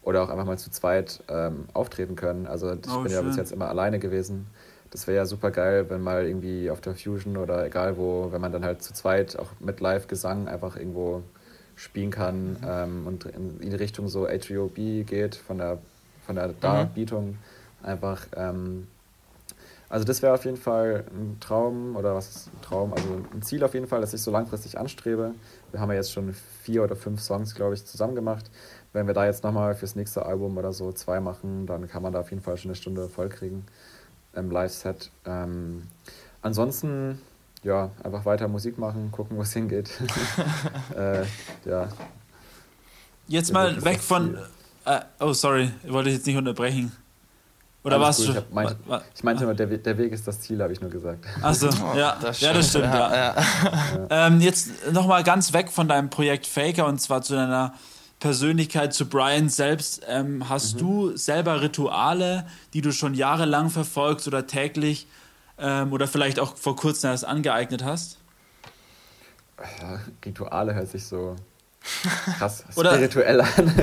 [0.02, 2.48] oder auch einfach mal zu zweit ähm, auftreten können.
[2.48, 3.12] Also, ich oh, bin schön.
[3.12, 4.48] ja bis jetzt immer alleine gewesen
[4.92, 8.42] das wäre ja super geil, wenn mal irgendwie auf der Fusion oder egal wo, wenn
[8.42, 11.24] man dann halt zu zweit auch mit Live-Gesang einfach irgendwo
[11.76, 12.58] spielen kann mhm.
[12.68, 15.80] ähm, und in, die Richtung so HVOB geht, von der,
[16.26, 17.86] von der Darbietung mhm.
[17.86, 18.28] einfach.
[18.36, 18.88] Ähm,
[19.92, 22.94] also das wäre auf jeden Fall ein Traum oder was ist ein Traum?
[22.94, 25.36] Also ein Ziel auf jeden Fall, das ich so langfristig anstrebe.
[25.72, 28.50] Wir haben ja jetzt schon vier oder fünf Songs, glaube ich, zusammen gemacht.
[28.94, 32.14] Wenn wir da jetzt nochmal fürs nächste Album oder so zwei machen, dann kann man
[32.14, 33.66] da auf jeden Fall schon eine Stunde voll kriegen
[34.34, 35.12] im Live-Set.
[35.26, 35.84] Ähm,
[36.42, 37.20] ansonsten,
[37.62, 39.92] ja, einfach weiter Musik machen, gucken, wo es hingeht.
[40.96, 41.24] äh,
[41.66, 41.90] ja.
[43.28, 44.38] Jetzt mal weg von.
[44.86, 46.94] Äh, oh, sorry, ich wollte jetzt nicht unterbrechen.
[47.84, 48.32] Oder warst du?
[48.32, 48.76] Ich, meint,
[49.16, 51.26] ich meinte nur, der, der Weg ist das Ziel, habe ich nur gesagt.
[51.42, 52.86] Achso, oh, ja, das ja, das stimmt.
[52.86, 53.36] Ja, ja.
[53.36, 54.28] ja.
[54.28, 57.74] Ähm, jetzt nochmal ganz weg von deinem Projekt Faker und zwar zu deiner
[58.20, 60.04] Persönlichkeit zu Brian selbst.
[60.08, 60.80] Ähm, hast mhm.
[60.80, 65.08] du selber Rituale, die du schon jahrelang verfolgst oder täglich
[65.58, 68.20] ähm, oder vielleicht auch vor kurzem erst angeeignet hast?
[70.24, 71.36] Rituale hört sich so
[72.38, 73.74] krass spirituell an.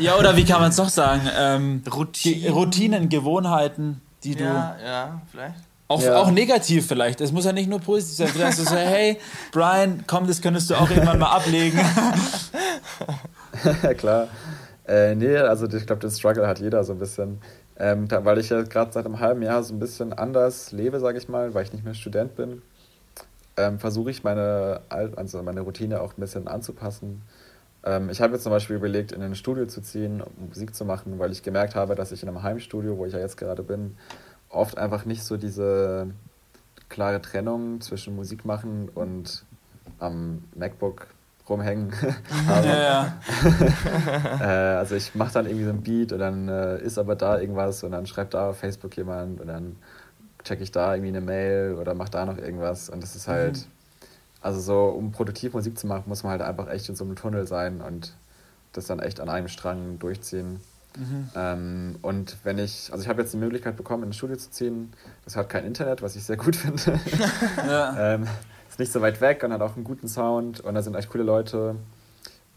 [0.00, 1.22] ja, oder wie kann man es noch sagen?
[1.36, 2.52] Ähm, Routinen.
[2.52, 4.44] Routinen, Gewohnheiten, die du.
[4.44, 5.54] Ja, ja, vielleicht.
[5.86, 6.16] Auch, ja.
[6.16, 7.20] auch negativ vielleicht.
[7.20, 8.28] Es muss ja nicht nur positiv sein.
[8.28, 9.18] Vielleicht so, hey,
[9.52, 11.78] Brian, komm, das könntest du auch irgendwann mal ablegen.
[13.98, 14.28] Klar.
[14.86, 17.40] Äh, nee, also ich glaube, den Struggle hat jeder so ein bisschen.
[17.76, 21.00] Ähm, da, weil ich ja gerade seit einem halben Jahr so ein bisschen anders lebe,
[21.00, 22.62] sage ich mal, weil ich nicht mehr Student bin,
[23.56, 27.22] ähm, versuche ich meine, also meine Routine auch ein bisschen anzupassen.
[27.84, 30.84] Ähm, ich habe jetzt zum Beispiel überlegt, in ein Studio zu ziehen, um Musik zu
[30.84, 33.62] machen, weil ich gemerkt habe, dass ich in einem Heimstudio, wo ich ja jetzt gerade
[33.62, 33.96] bin,
[34.48, 36.08] oft einfach nicht so diese
[36.88, 39.44] klare Trennung zwischen Musik machen und
[39.98, 41.08] am MacBook
[41.48, 41.92] rumhängen.
[42.48, 43.20] aber, ja, ja.
[44.40, 47.38] äh, also ich mache dann irgendwie so ein Beat und dann äh, ist aber da
[47.38, 49.76] irgendwas und dann schreibt da auf Facebook jemand und dann
[50.44, 53.56] checke ich da irgendwie eine Mail oder mache da noch irgendwas und das ist halt,
[53.56, 53.64] mhm.
[54.40, 57.16] also so, um produktiv Musik zu machen, muss man halt einfach echt in so einem
[57.16, 58.14] Tunnel sein und
[58.72, 60.60] das dann echt an einem Strang durchziehen.
[60.96, 61.30] Mhm.
[61.34, 64.50] Ähm, und wenn ich, also ich habe jetzt die Möglichkeit bekommen, in ein Studio zu
[64.50, 64.92] ziehen,
[65.24, 67.00] das hat kein Internet, was ich sehr gut finde.
[67.66, 68.14] ja.
[68.14, 68.26] ähm,
[68.68, 71.08] ist nicht so weit weg und hat auch einen guten Sound und da sind echt
[71.08, 71.76] coole Leute.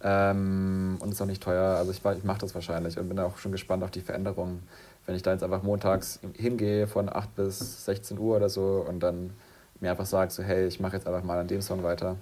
[0.03, 1.77] Ähm, und ist auch nicht teuer.
[1.77, 4.67] Also ich, ich mache das wahrscheinlich und bin auch schon gespannt auf die Veränderungen.
[5.05, 8.99] Wenn ich da jetzt einfach montags hingehe von 8 bis 16 Uhr oder so und
[8.99, 9.31] dann
[9.79, 12.17] mir einfach sage, so hey, ich mache jetzt einfach mal an dem Song weiter.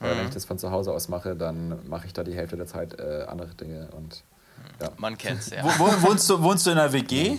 [0.00, 0.18] Oder mhm.
[0.18, 2.66] wenn ich das von zu Hause aus mache, dann mache ich da die Hälfte der
[2.66, 4.22] Zeit äh, andere Dinge und
[4.80, 4.90] ja.
[4.96, 5.64] Man kennt's, ja.
[5.64, 7.38] Wo, wohnst, du, wohnst du in einer WG?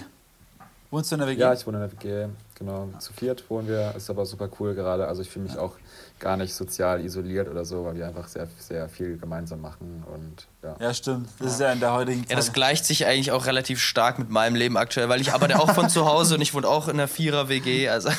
[0.92, 1.40] Wohnst du in einer WG?
[1.40, 2.28] Ja, ich wohne in einer WG,
[2.60, 2.90] genau.
[3.00, 5.08] Zu viert wohnen wir, ist aber super cool gerade.
[5.08, 5.62] Also ich fühle mich ja.
[5.62, 5.74] auch
[6.20, 10.48] gar nicht sozial isoliert oder so, weil wir einfach sehr, sehr viel gemeinsam machen und
[10.62, 10.76] ja.
[10.80, 11.30] Ja, stimmt.
[11.40, 12.32] Das ist ja in der heutigen Zeit.
[12.32, 15.60] Ja, das gleicht sich eigentlich auch relativ stark mit meinem Leben aktuell, weil ich arbeite
[15.60, 18.10] auch von zu Hause und ich wohne auch in einer Vierer-WG, also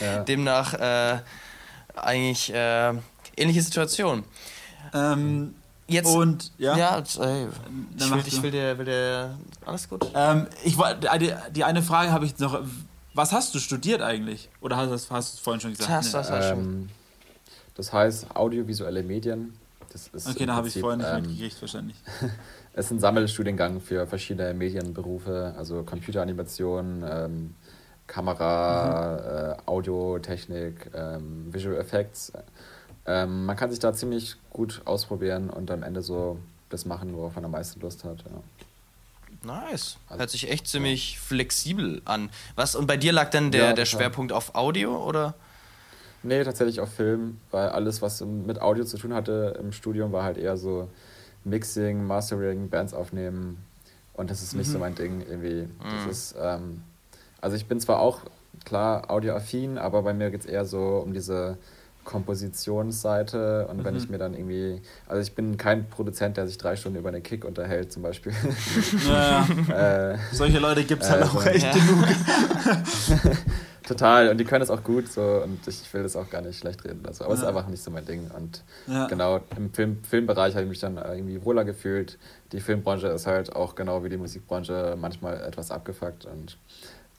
[0.00, 0.20] ja.
[0.24, 1.18] demnach äh,
[1.94, 2.94] eigentlich äh,
[3.36, 4.24] ähnliche Situation.
[4.94, 5.54] Ähm,
[5.90, 7.48] Jetzt, und ja, ja ey,
[7.96, 9.36] ich, will, ich will, dir, will dir
[9.66, 10.06] alles gut.
[10.14, 10.76] Ähm, ich
[11.18, 12.60] die, die eine Frage habe ich noch.
[13.14, 14.48] Was hast du studiert eigentlich?
[14.60, 15.90] Oder hast, hast du es vorhin schon gesagt?
[15.90, 16.36] Das, das, nee.
[16.36, 16.88] ähm,
[17.74, 19.54] das heißt audiovisuelle Medien.
[19.92, 21.96] Das ist okay, da habe ich vorhin nicht ähm, mitgekriegt wahrscheinlich.
[22.74, 27.54] es ist ein Sammelstudiengang für verschiedene Medienberufe, also Computeranimation, ähm,
[28.06, 29.60] Kamera, mhm.
[29.60, 32.32] äh, Audiotechnik, ähm, Visual Effects.
[33.06, 37.34] Ähm, man kann sich da ziemlich gut ausprobieren und am Ende so das machen, worauf
[37.34, 38.18] man am meisten Lust hat.
[38.24, 38.42] Ja.
[39.42, 39.96] Nice.
[40.08, 41.20] Also, Hört sich echt ziemlich ja.
[41.20, 42.30] flexibel an.
[42.56, 45.34] Was, und bei dir lag dann der, ja, der Schwerpunkt auf Audio oder?
[46.22, 50.24] Nee, tatsächlich auf Film, weil alles, was mit Audio zu tun hatte im Studium, war
[50.24, 50.88] halt eher so
[51.44, 53.64] Mixing, Mastering, Bands aufnehmen.
[54.12, 54.72] Und das ist nicht mhm.
[54.72, 55.68] so mein Ding irgendwie.
[55.82, 56.10] Das mhm.
[56.10, 56.82] ist, ähm,
[57.40, 58.20] also ich bin zwar auch
[58.66, 61.56] klar audioaffin, aber bei mir geht es eher so um diese
[62.04, 63.84] Kompositionsseite und mhm.
[63.84, 67.08] wenn ich mir dann irgendwie, also ich bin kein Produzent, der sich drei Stunden über
[67.10, 68.32] eine Kick unterhält zum Beispiel.
[69.08, 69.46] Ja,
[70.12, 71.72] äh, Solche Leute gibt es halt äh, auch echt ja.
[71.72, 72.04] genug.
[73.86, 76.58] Total, und die können es auch gut so und ich will das auch gar nicht
[76.58, 77.04] schlecht reden.
[77.06, 78.30] Also, aber es ist einfach nicht so mein Ding.
[78.30, 79.06] Und ja.
[79.08, 82.18] genau, im Film, Filmbereich habe ich mich dann irgendwie wohler gefühlt.
[82.52, 86.56] Die Filmbranche ist halt auch genau wie die Musikbranche manchmal etwas abgefuckt und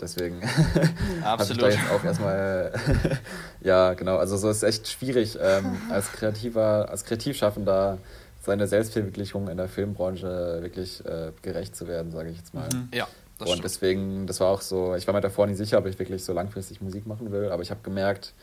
[0.02, 0.42] Deswegen
[1.24, 2.74] habe ich da jetzt auch erstmal,
[3.62, 7.98] ja, genau, also so ist echt schwierig, ähm, als Kreativer, als Kreativschaffender
[8.42, 12.68] seine Selbstverwirklichung in der Filmbranche wirklich äh, gerecht zu werden, sage ich jetzt mal.
[12.74, 12.90] Mhm.
[12.92, 13.08] Ja.
[13.40, 13.64] und stimmt.
[13.64, 16.34] deswegen, das war auch so, ich war mir davor nicht sicher, ob ich wirklich so
[16.34, 18.34] langfristig Musik machen will, aber ich habe gemerkt,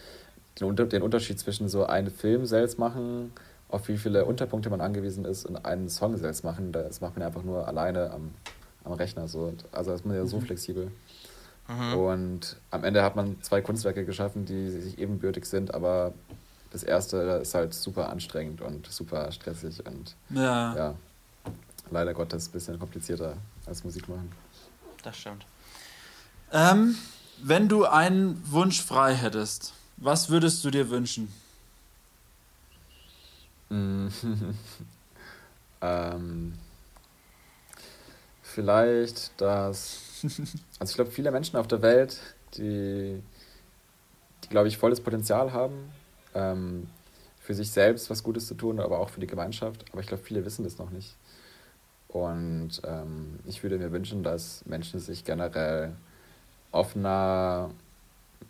[0.61, 3.33] den, den Unterschied zwischen so einen Film selbst machen,
[3.69, 7.27] auf wie viele Unterpunkte man angewiesen ist und einen Song selbst machen, das macht man
[7.27, 8.31] einfach nur alleine am,
[8.85, 9.29] am Rechner.
[9.29, 9.53] So.
[9.73, 10.43] Also ist man ja so mhm.
[10.43, 10.91] flexibel.
[11.69, 11.95] Mhm.
[11.95, 16.15] Und am Ende hat man zwei Kunstwerke geschaffen, die sich ebenbürtig sind, aber
[16.71, 20.95] das erste ist halt super anstrengend und super stressig und ja, ja
[21.91, 24.31] leider Gottes ein bisschen komplizierter als Musik machen.
[25.03, 25.47] Das stimmt.
[26.53, 26.97] Ähm,
[27.43, 31.33] wenn du einen Wunsch frei hättest, was würdest du dir wünschen?
[35.81, 36.55] ähm,
[38.59, 40.01] vielleicht, dass
[40.81, 42.19] also ich glaube, viele Menschen auf der Welt,
[42.57, 43.23] die,
[44.43, 45.93] die glaube ich, volles Potenzial haben,
[46.35, 46.89] ähm,
[47.39, 49.85] für sich selbst was Gutes zu tun, aber auch für die Gemeinschaft.
[49.93, 51.15] Aber ich glaube, viele wissen das noch nicht.
[52.09, 55.93] Und ähm, ich würde mir wünschen, dass Menschen sich generell
[56.73, 57.71] offener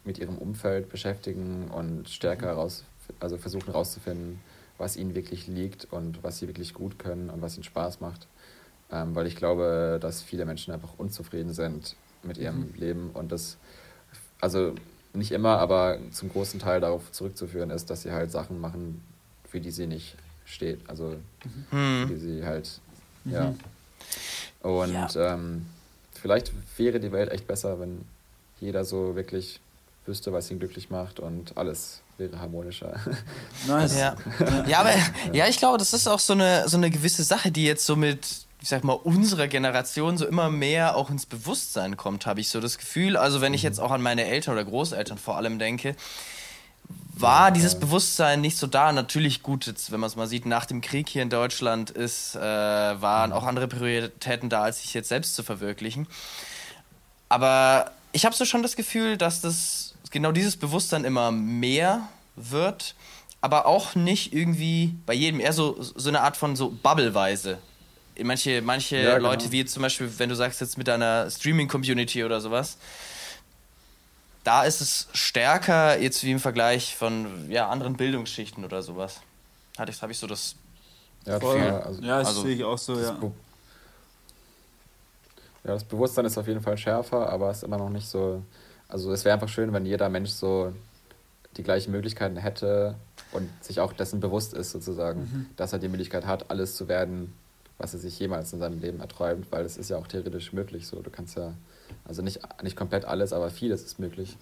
[0.04, 2.84] mit ihrem Umfeld beschäftigen und stärker raus,
[3.20, 4.40] also versuchen herauszufinden,
[4.78, 8.26] was ihnen wirklich liegt und was sie wirklich gut können und was ihnen Spaß macht
[8.92, 12.74] ähm, weil ich glaube, dass viele Menschen einfach unzufrieden sind mit ihrem mhm.
[12.76, 13.56] Leben und das,
[14.40, 14.74] also
[15.12, 19.02] nicht immer, aber zum großen Teil darauf zurückzuführen ist, dass sie halt Sachen machen,
[19.48, 21.16] für die sie nicht steht, also
[21.70, 22.06] mhm.
[22.06, 22.80] für die sie halt,
[23.24, 23.32] mhm.
[23.32, 23.54] ja.
[24.62, 25.34] Und ja.
[25.34, 25.66] Ähm,
[26.20, 28.04] vielleicht wäre die Welt echt besser, wenn
[28.60, 29.60] jeder so wirklich
[30.06, 32.98] wüsste, was ihn glücklich macht und alles wäre harmonischer.
[33.66, 33.96] Nice.
[33.96, 34.16] Ja.
[34.66, 34.92] ja, aber
[35.32, 37.94] ja, ich glaube, das ist auch so eine, so eine gewisse Sache, die jetzt so
[37.94, 42.48] mit ich sag mal, unserer Generation so immer mehr auch ins Bewusstsein kommt, habe ich
[42.48, 43.16] so das Gefühl.
[43.16, 45.94] Also wenn ich jetzt auch an meine Eltern oder Großeltern vor allem denke,
[47.14, 48.92] war dieses Bewusstsein nicht so da.
[48.92, 52.36] Natürlich gut, jetzt, wenn man es mal sieht, nach dem Krieg hier in Deutschland ist,
[52.36, 56.06] äh, waren auch andere Prioritäten da, als sich jetzt selbst zu verwirklichen.
[57.28, 62.94] Aber ich habe so schon das Gefühl, dass das genau dieses Bewusstsein immer mehr wird,
[63.40, 67.58] aber auch nicht irgendwie bei jedem, eher so, so eine Art von so Bubbleweise
[68.22, 69.30] manche, manche ja, genau.
[69.30, 72.76] Leute, wie zum Beispiel, wenn du sagst jetzt mit deiner Streaming-Community oder sowas,
[74.44, 79.20] da ist es stärker jetzt wie im Vergleich von ja, anderen Bildungsschichten oder sowas.
[79.76, 80.56] Hatte ich, habe ich so das
[81.26, 81.70] ja, Gefühl.
[81.70, 83.16] Also, ja, das also, sehe ich auch so, ja.
[85.64, 88.42] Ja, das Bewusstsein ist auf jeden Fall schärfer, aber es ist immer noch nicht so.
[88.88, 90.72] Also es wäre einfach schön, wenn jeder Mensch so
[91.56, 92.94] die gleichen Möglichkeiten hätte,
[93.32, 95.46] und sich auch dessen bewusst ist, sozusagen, Mhm.
[95.56, 97.34] dass er die Möglichkeit hat, alles zu werden,
[97.78, 100.86] was er sich jemals in seinem Leben erträumt, weil es ist ja auch theoretisch möglich
[100.86, 101.00] so.
[101.00, 101.52] Du kannst ja,
[102.04, 104.36] also nicht, nicht komplett alles, aber vieles ist möglich.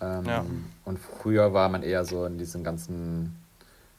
[0.00, 0.44] Ähm, Ja.
[0.84, 3.34] Und früher war man eher so in diesen ganzen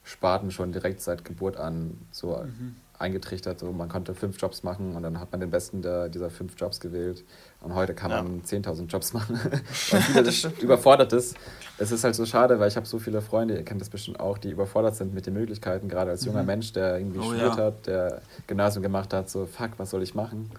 [0.04, 2.76] Sparten schon direkt seit Geburt an so Mhm.
[2.98, 3.60] eingetrichtert.
[3.60, 6.60] So, man konnte fünf Jobs machen und dann hat man den besten der, dieser fünf
[6.60, 7.24] Jobs gewählt.
[7.62, 8.24] Und heute kann Ja.
[8.24, 9.38] man 10.000 Jobs machen,
[10.14, 11.36] weil das überfordert ist.
[11.78, 14.20] Es ist halt so schade, weil ich habe so viele Freunde, ihr kennt das bestimmt
[14.20, 17.58] auch, die überfordert sind mit den Möglichkeiten, gerade als junger Mensch, der irgendwie Oh, studiert
[17.58, 17.64] ja.
[17.66, 20.50] hat, der Gymnasium gemacht hat, so fuck, was soll ich machen?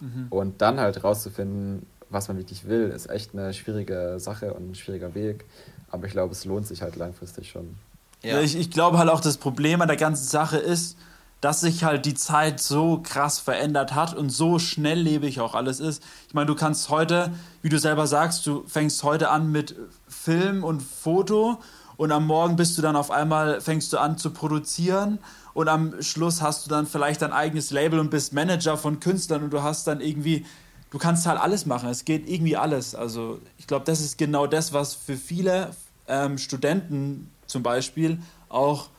[0.00, 0.26] Mhm.
[0.30, 4.74] Und dann halt rauszufinden, was man wirklich will, ist echt eine schwierige Sache und ein
[4.74, 5.44] schwieriger Weg.
[5.90, 7.76] Aber ich glaube, es lohnt sich halt langfristig schon.
[8.22, 8.40] Ja.
[8.40, 10.96] Ich, ich glaube halt auch, das Problem an der ganzen Sache ist,
[11.42, 16.00] dass sich halt die Zeit so krass verändert hat und so schnelllebig auch alles ist.
[16.28, 17.32] Ich meine, du kannst heute,
[17.62, 19.74] wie du selber sagst, du fängst heute an mit
[20.08, 21.58] Film und Foto
[21.96, 25.18] und am Morgen bist du dann auf einmal, fängst du an zu produzieren
[25.52, 29.42] und am Schluss hast du dann vielleicht dein eigenes Label und bist Manager von Künstlern
[29.42, 30.46] und du hast dann irgendwie,
[30.90, 31.88] du kannst halt alles machen.
[31.88, 32.94] Es geht irgendwie alles.
[32.94, 35.70] Also ich glaube, das ist genau das, was für viele
[36.06, 38.90] ähm, Studenten zum Beispiel auch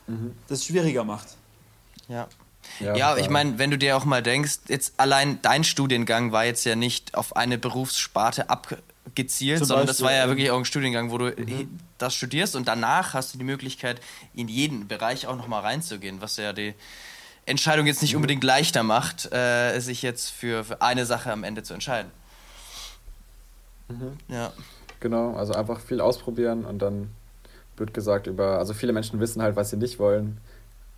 [0.46, 1.38] das schwieriger macht.
[2.08, 2.28] Ja.
[2.80, 6.44] Ja, Ja, ich meine, wenn du dir auch mal denkst, jetzt allein dein Studiengang war
[6.44, 10.58] jetzt ja nicht auf eine Berufssparte abgezielt, Zum sondern das Beispiel, war ja wirklich auch
[10.58, 11.34] ein Studiengang, wo du
[11.98, 14.00] das studierst und danach hast du die Möglichkeit,
[14.34, 16.74] in jeden Bereich auch nochmal reinzugehen, was ja die
[17.46, 21.62] Entscheidung jetzt nicht unbedingt leichter macht, äh, sich jetzt für, für eine Sache am Ende
[21.62, 22.10] zu entscheiden.
[24.28, 24.52] Ja.
[25.00, 27.10] Genau, also einfach viel ausprobieren und dann
[27.76, 30.38] wird gesagt über, also viele Menschen wissen halt, was sie nicht wollen.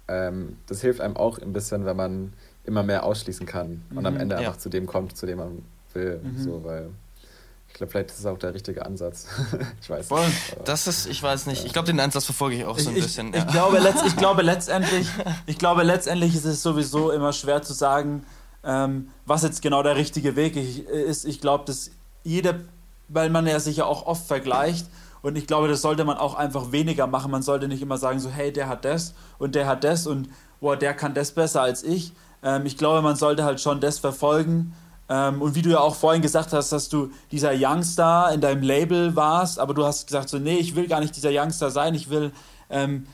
[0.09, 2.33] Ähm, das hilft einem auch ein bisschen, wenn man
[2.65, 4.41] immer mehr ausschließen kann und am Mhm, Ende ja.
[4.41, 5.63] einfach zu dem kommt, zu dem man
[5.95, 6.21] will.
[6.37, 6.91] So, weil
[7.69, 9.27] ich glaube, vielleicht ist es auch der richtige Ansatz.
[9.83, 10.25] ich weiß Voll.
[10.27, 10.57] nicht.
[10.65, 13.03] Das ist, ich weiß nicht, ich glaube, den Ansatz verfolge ich auch so ein ich,
[13.05, 13.29] bisschen.
[13.29, 13.45] ich, ja.
[13.45, 15.07] glaube, letzt, ich, glaube letztendlich,
[15.47, 18.25] ich glaube, letztendlich ist es sowieso immer schwer zu sagen,
[18.65, 21.25] ähm, was jetzt genau der richtige Weg ist.
[21.25, 21.91] Ich glaube, dass
[22.25, 22.55] jeder,
[23.09, 24.87] weil man ja sich ja auch oft vergleicht
[25.27, 27.33] und ich glaube, das sollte man auch einfach weniger machen.
[27.33, 30.29] Man sollte nicht immer sagen, so, hey, der hat das und der hat das und
[30.61, 32.13] boah, der kann das besser als ich.
[32.45, 34.73] Ähm, ich glaube, man sollte halt schon das verfolgen.
[35.09, 38.63] Ähm, und wie du ja auch vorhin gesagt hast, dass du dieser Youngstar in deinem
[38.63, 41.97] Label warst, aber du hast gesagt, so, nee, ich will gar nicht dieser Youngstar sein,
[41.97, 42.31] ich will
[42.71, 43.09] ähm,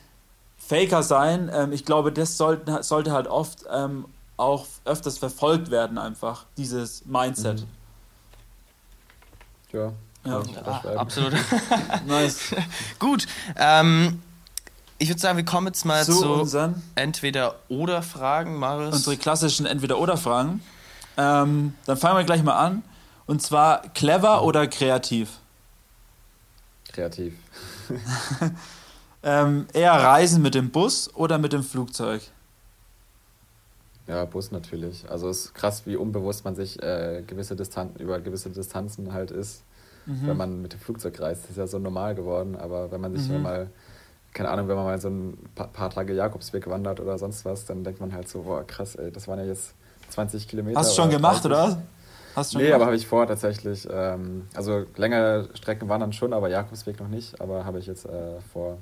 [0.59, 1.49] Faker sein.
[1.51, 4.05] Ähm, ich glaube, das sollten, sollte halt oft ähm,
[4.37, 7.61] auch öfters verfolgt werden, einfach, dieses Mindset.
[7.61, 7.67] Mhm.
[9.79, 9.93] Ja,
[10.25, 10.41] Ja.
[10.97, 11.33] absolut.
[12.07, 12.55] Nice.
[12.99, 14.21] Gut, ähm,
[14.97, 18.95] ich würde sagen, wir kommen jetzt mal Zu zu unseren, entweder oder Fragen, Marius.
[18.95, 20.61] unsere klassischen Entweder-Oder-Fragen.
[21.17, 22.83] Ähm, dann fangen wir gleich mal an.
[23.25, 25.29] Und zwar clever oder kreativ?
[26.91, 27.33] Kreativ.
[29.25, 32.21] Ähm, eher reisen mit dem Bus oder mit dem Flugzeug?
[34.05, 35.09] Ja, Bus natürlich.
[35.09, 39.31] Also es ist krass, wie unbewusst man sich äh, gewisse Distan über gewisse Distanzen halt
[39.31, 39.61] ist,
[40.05, 40.27] Mhm.
[40.27, 41.43] wenn man mit dem Flugzeug reist.
[41.43, 43.41] Das ist ja so normal geworden, aber wenn man sich Mhm.
[43.41, 43.69] mal,
[44.33, 47.65] keine Ahnung, wenn man mal so ein paar, paar Tage Jakobsweg wandert oder sonst was,
[47.65, 49.73] dann denkt man halt so, boah, krass, ey, das waren ja jetzt
[50.09, 50.79] 20 Kilometer.
[50.79, 51.45] Hast du schon gemacht, 30.
[51.45, 51.81] oder?
[52.35, 52.85] Hast du schon Nee, aber gemacht?
[52.87, 53.87] habe ich vor tatsächlich.
[53.91, 58.39] Ähm, also längere Strecken wandern schon, aber Jakobsweg noch nicht, aber habe ich jetzt äh,
[58.51, 58.79] vor.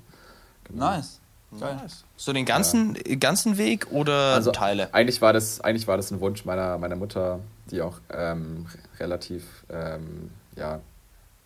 [0.66, 0.86] Genau.
[0.86, 1.20] Nice.
[1.60, 1.82] Geil.
[2.16, 4.94] So den ganzen, ganzen Weg oder Also Teile?
[4.94, 8.68] Eigentlich war das, eigentlich war das ein Wunsch meiner, meiner Mutter, die auch ähm,
[9.02, 10.80] relativ ähm, ja,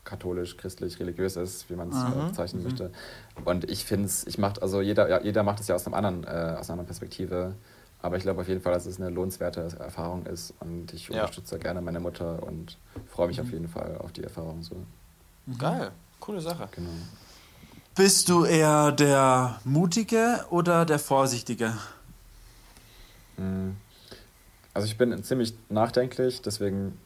[0.05, 2.21] katholisch, christlich, religiös ist, wie man es Mhm.
[2.21, 2.91] äh, bezeichnen möchte.
[3.43, 5.95] Und ich finde es, ich mache, also jeder, ja, jeder macht es ja aus, einem
[5.95, 7.55] anderen, äh, aus einer anderen Perspektive.
[8.01, 11.21] Aber ich glaube auf jeden Fall, dass es eine lohnenswerte Erfahrung ist und ich Ja.
[11.21, 12.77] unterstütze gerne meine Mutter und
[13.07, 14.75] freue mich auf jeden Fall auf die Erfahrung so.
[15.57, 16.67] Geil, coole Sache.
[16.71, 16.89] Genau.
[17.95, 21.73] Bist du eher der Mutige oder der Vorsichtige?
[23.37, 23.71] Mm.
[24.73, 26.99] Also ich bin ziemlich nachdenklich, deswegen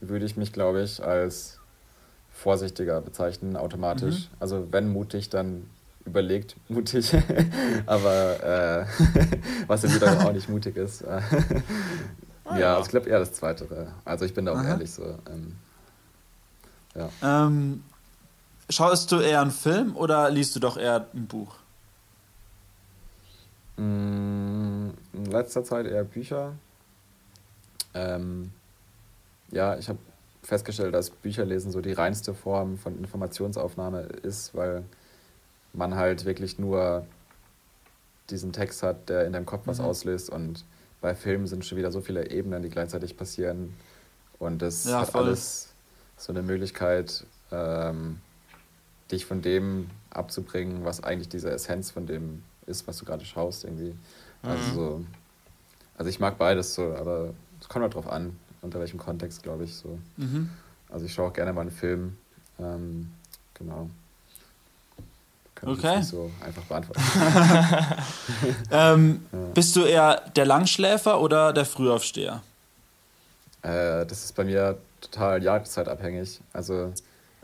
[0.00, 1.59] würde ich mich, glaube ich, als
[2.40, 4.30] vorsichtiger bezeichnen, automatisch.
[4.40, 5.68] Also wenn mutig, dann
[6.06, 7.14] überlegt mutig,
[7.86, 8.86] aber äh,
[9.66, 11.04] was ja wiederum auch nicht mutig ist.
[12.44, 12.80] Ah, ja, ja.
[12.80, 13.92] ich glaube eher das Zweite.
[14.04, 14.70] Also ich bin da auch Aha.
[14.70, 15.04] ehrlich so.
[15.30, 15.54] Ähm,
[16.96, 17.08] ja.
[17.22, 17.84] Ähm,
[18.68, 21.54] schaust du eher einen Film oder liest du doch eher ein Buch?
[23.76, 26.54] Mm, In letzter Zeit eher Bücher.
[27.94, 28.50] Ähm,
[29.52, 30.00] ja, ich habe
[30.42, 34.84] festgestellt, dass Bücherlesen so die reinste Form von Informationsaufnahme ist, weil
[35.74, 37.06] man halt wirklich nur
[38.30, 39.84] diesen Text hat, der in deinem Kopf was Mhm.
[39.84, 40.64] auslöst und
[41.00, 43.74] bei Filmen sind schon wieder so viele Ebenen, die gleichzeitig passieren
[44.38, 45.22] und das Ja, hat voll.
[45.24, 45.68] alles
[46.16, 48.18] so eine Möglichkeit, ähm,
[49.10, 53.64] dich von dem abzubringen, was eigentlich diese Essenz von dem ist, was du gerade schaust
[53.64, 53.94] irgendwie.
[54.44, 55.04] Also, so,
[55.96, 59.64] also ich mag beides so, aber es kommt halt drauf an, unter welchem Kontext, glaube
[59.64, 59.74] ich.
[59.74, 59.98] So.
[60.88, 62.16] Also ich schaue auch gerne mal einen Film.
[62.58, 63.10] Ähm,
[63.54, 63.88] genau.
[65.54, 65.98] Kann ich Okay.
[65.98, 67.00] nicht so einfach beantworten.
[68.70, 72.42] Ähm, Bist du eher der Langschläfer oder der Frühaufsteher?
[73.62, 76.40] Äh, das ist bei mir total jahreszeitabhängig.
[76.52, 76.92] Also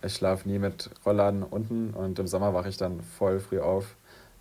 [0.02, 3.86] ich schlafe nie mit Rollladen unten und im Sommer wache ich dann voll früh auf,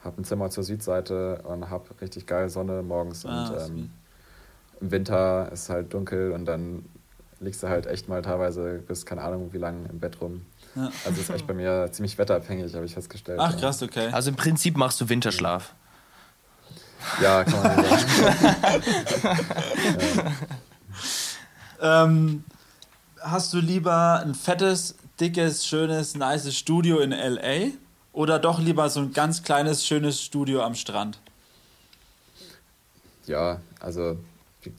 [0.03, 3.91] habe ein Zimmer zur Südseite und habe richtig geil Sonne morgens Ah, und ähm,
[4.81, 6.85] im Winter ist halt dunkel und dann
[7.39, 10.45] liegst du halt echt mal teilweise bis keine Ahnung wie lange im Bett rum.
[10.75, 10.91] Ja.
[11.05, 13.39] Also ist echt bei mir ziemlich wetterabhängig, habe ich festgestellt.
[13.41, 14.09] Ach krass, okay.
[14.11, 15.73] Also im Prinzip machst du Winterschlaf.
[17.21, 18.05] Ja, kann man sagen.
[21.81, 22.43] Ähm,
[23.21, 27.71] hast du lieber ein fettes, dickes, schönes, nices Studio in LA
[28.13, 31.19] oder doch lieber so ein ganz kleines, schönes Studio am Strand?
[33.25, 34.17] Ja, also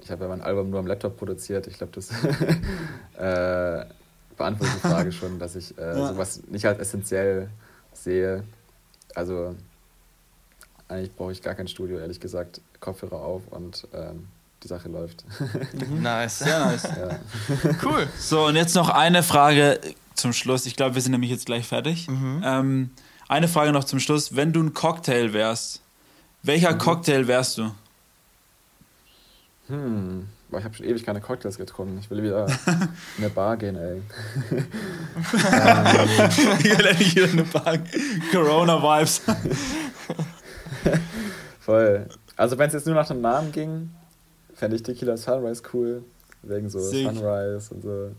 [0.03, 1.67] ich habe ja mein Album nur am Laptop produziert.
[1.67, 2.11] Ich glaube, das
[3.19, 3.85] äh,
[4.37, 6.09] beantwortet die Frage schon, dass ich äh, Ja.
[6.09, 7.49] sowas nicht als essentiell
[7.93, 8.45] sehe.
[9.15, 9.55] Also
[10.89, 12.61] eigentlich brauche ich gar kein Studio, ehrlich gesagt.
[12.81, 14.29] Kopfhörer auf und ähm,
[14.63, 15.25] die Sache läuft.
[16.01, 16.41] Nice.
[16.41, 16.85] Sehr nice.
[16.85, 17.19] ja.
[17.83, 18.07] Cool.
[18.19, 19.81] So, und jetzt noch eine Frage
[20.15, 20.67] zum Schluss.
[20.67, 22.07] Ich glaube, wir sind nämlich jetzt gleich fertig.
[22.09, 22.91] Ähm,
[23.29, 24.37] eine Frage noch zum Schluss.
[24.37, 25.81] Wenn du ein Cocktail wärst,
[26.43, 27.73] welcher Cocktail wärst du?
[29.69, 31.99] Hm, boah, ich habe schon ewig keine Cocktails getrunken.
[31.99, 32.89] Ich will wieder in
[33.19, 34.03] eine Bar gehen, ey.
[37.01, 37.87] Ich wieder eine Bank.
[38.33, 39.23] Corona-Vibes.
[41.61, 42.07] Voll.
[42.37, 43.91] Also wenn es jetzt nur nach dem Namen ging,
[44.55, 46.05] fände ich Tequila Sunrise cool.
[46.43, 47.09] Wegen so Sick.
[47.09, 48.11] Sunrise und so.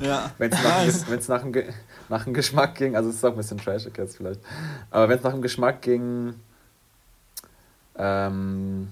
[0.00, 0.30] Ja.
[0.38, 1.28] Wenn es nach, Nice.
[1.28, 1.68] nach, dem Ge-
[2.08, 4.40] nach dem Geschmack ging, also es ist auch ein bisschen trashig jetzt vielleicht,
[4.90, 6.34] aber wenn es nach dem Geschmack ging,
[7.96, 8.88] ähm,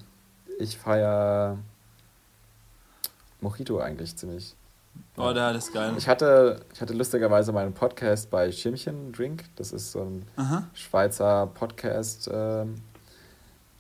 [0.59, 1.59] ich feiere
[3.41, 4.55] Mojito eigentlich ziemlich.
[5.17, 5.95] Oh, der ist geil.
[5.97, 10.69] Ich hatte, ich hatte lustigerweise meinen Podcast bei Schimmchen Drink, das ist so ein Aha.
[10.75, 12.77] Schweizer Podcast, ähm,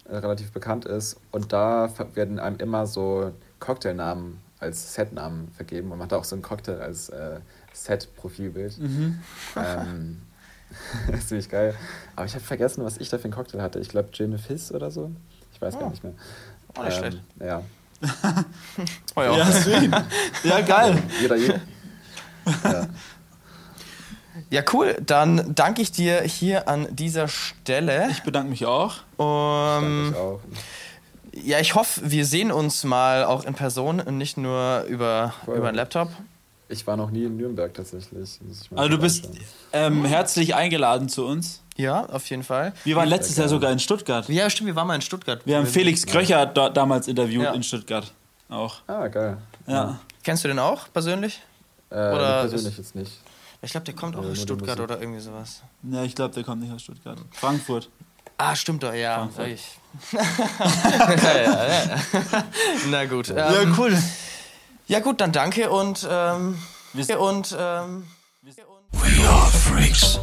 [0.05, 1.17] äh, relativ bekannt ist.
[1.33, 5.93] Und da werden einem immer so Cocktailnamen als Setnamen vergeben.
[5.93, 7.41] Und man hat auch so einen Cocktail als äh,
[7.73, 8.79] Set-Profilbild.
[8.79, 9.19] Mhm.
[9.57, 10.23] Ähm,
[11.07, 11.75] das ist ziemlich geil.
[12.15, 13.79] Aber ich habe vergessen, was ich da für einen Cocktail hatte.
[13.79, 15.11] Ich glaube Gin Fizz oder so.
[15.53, 16.13] Ich weiß gar nicht mehr.
[16.79, 17.23] Oh, nicht schlecht.
[17.41, 17.63] Ja.
[19.17, 19.37] Oh, ja.
[19.37, 19.91] Ja, sweet.
[20.45, 21.03] Ja, geil.
[21.21, 21.61] Jeder, jeder.
[22.65, 22.87] ja.
[24.51, 24.97] ja, cool.
[25.05, 28.09] Dann danke ich dir hier an dieser Stelle.
[28.11, 28.97] Ich bedanke mich auch.
[29.17, 30.41] Um, Danke ich auch.
[31.33, 35.57] ja, ich hoffe, wir sehen uns mal auch in Person und nicht nur über, Voll.
[35.57, 36.09] über einen Laptop.
[36.71, 38.39] Ich war noch nie in Nürnberg tatsächlich.
[38.75, 39.29] Also du bist
[39.73, 41.62] ähm, herzlich eingeladen zu uns.
[41.77, 42.73] Ja, auf jeden Fall.
[42.85, 44.29] Wir waren letztes Jahr sogar in Stuttgart.
[44.29, 45.41] Ja, stimmt, wir waren mal in Stuttgart.
[45.47, 47.53] Wir haben Felix Kröcher da, damals interviewt Ja.
[47.53, 48.12] in Stuttgart.
[48.49, 48.81] Auch.
[48.87, 49.39] Ah, geil.
[49.66, 49.99] Ja.
[50.25, 51.41] Kennst du den auch persönlich?
[51.91, 53.12] Äh, Oder persönlich jetzt nicht.
[53.62, 55.62] Ich glaube, der kommt auch Ja, aus Stuttgart oder irgendwie sowas.
[55.85, 57.19] Ja, ich glaube, der kommt nicht aus Stuttgart.
[57.33, 57.89] Frankfurt.
[58.37, 59.16] Ah, stimmt doch, ja.
[59.16, 59.49] Frankfurt.
[59.49, 59.79] Ich.
[60.12, 62.45] ja, ja, ja.
[62.91, 63.31] Na gut.
[63.35, 63.97] Ähm, cool.
[64.89, 66.07] Ja, gut, dann danke und.
[66.11, 66.59] Ähm,
[66.93, 67.55] Wir- und.
[67.59, 68.07] Ähm,
[68.93, 70.18] We are freaks.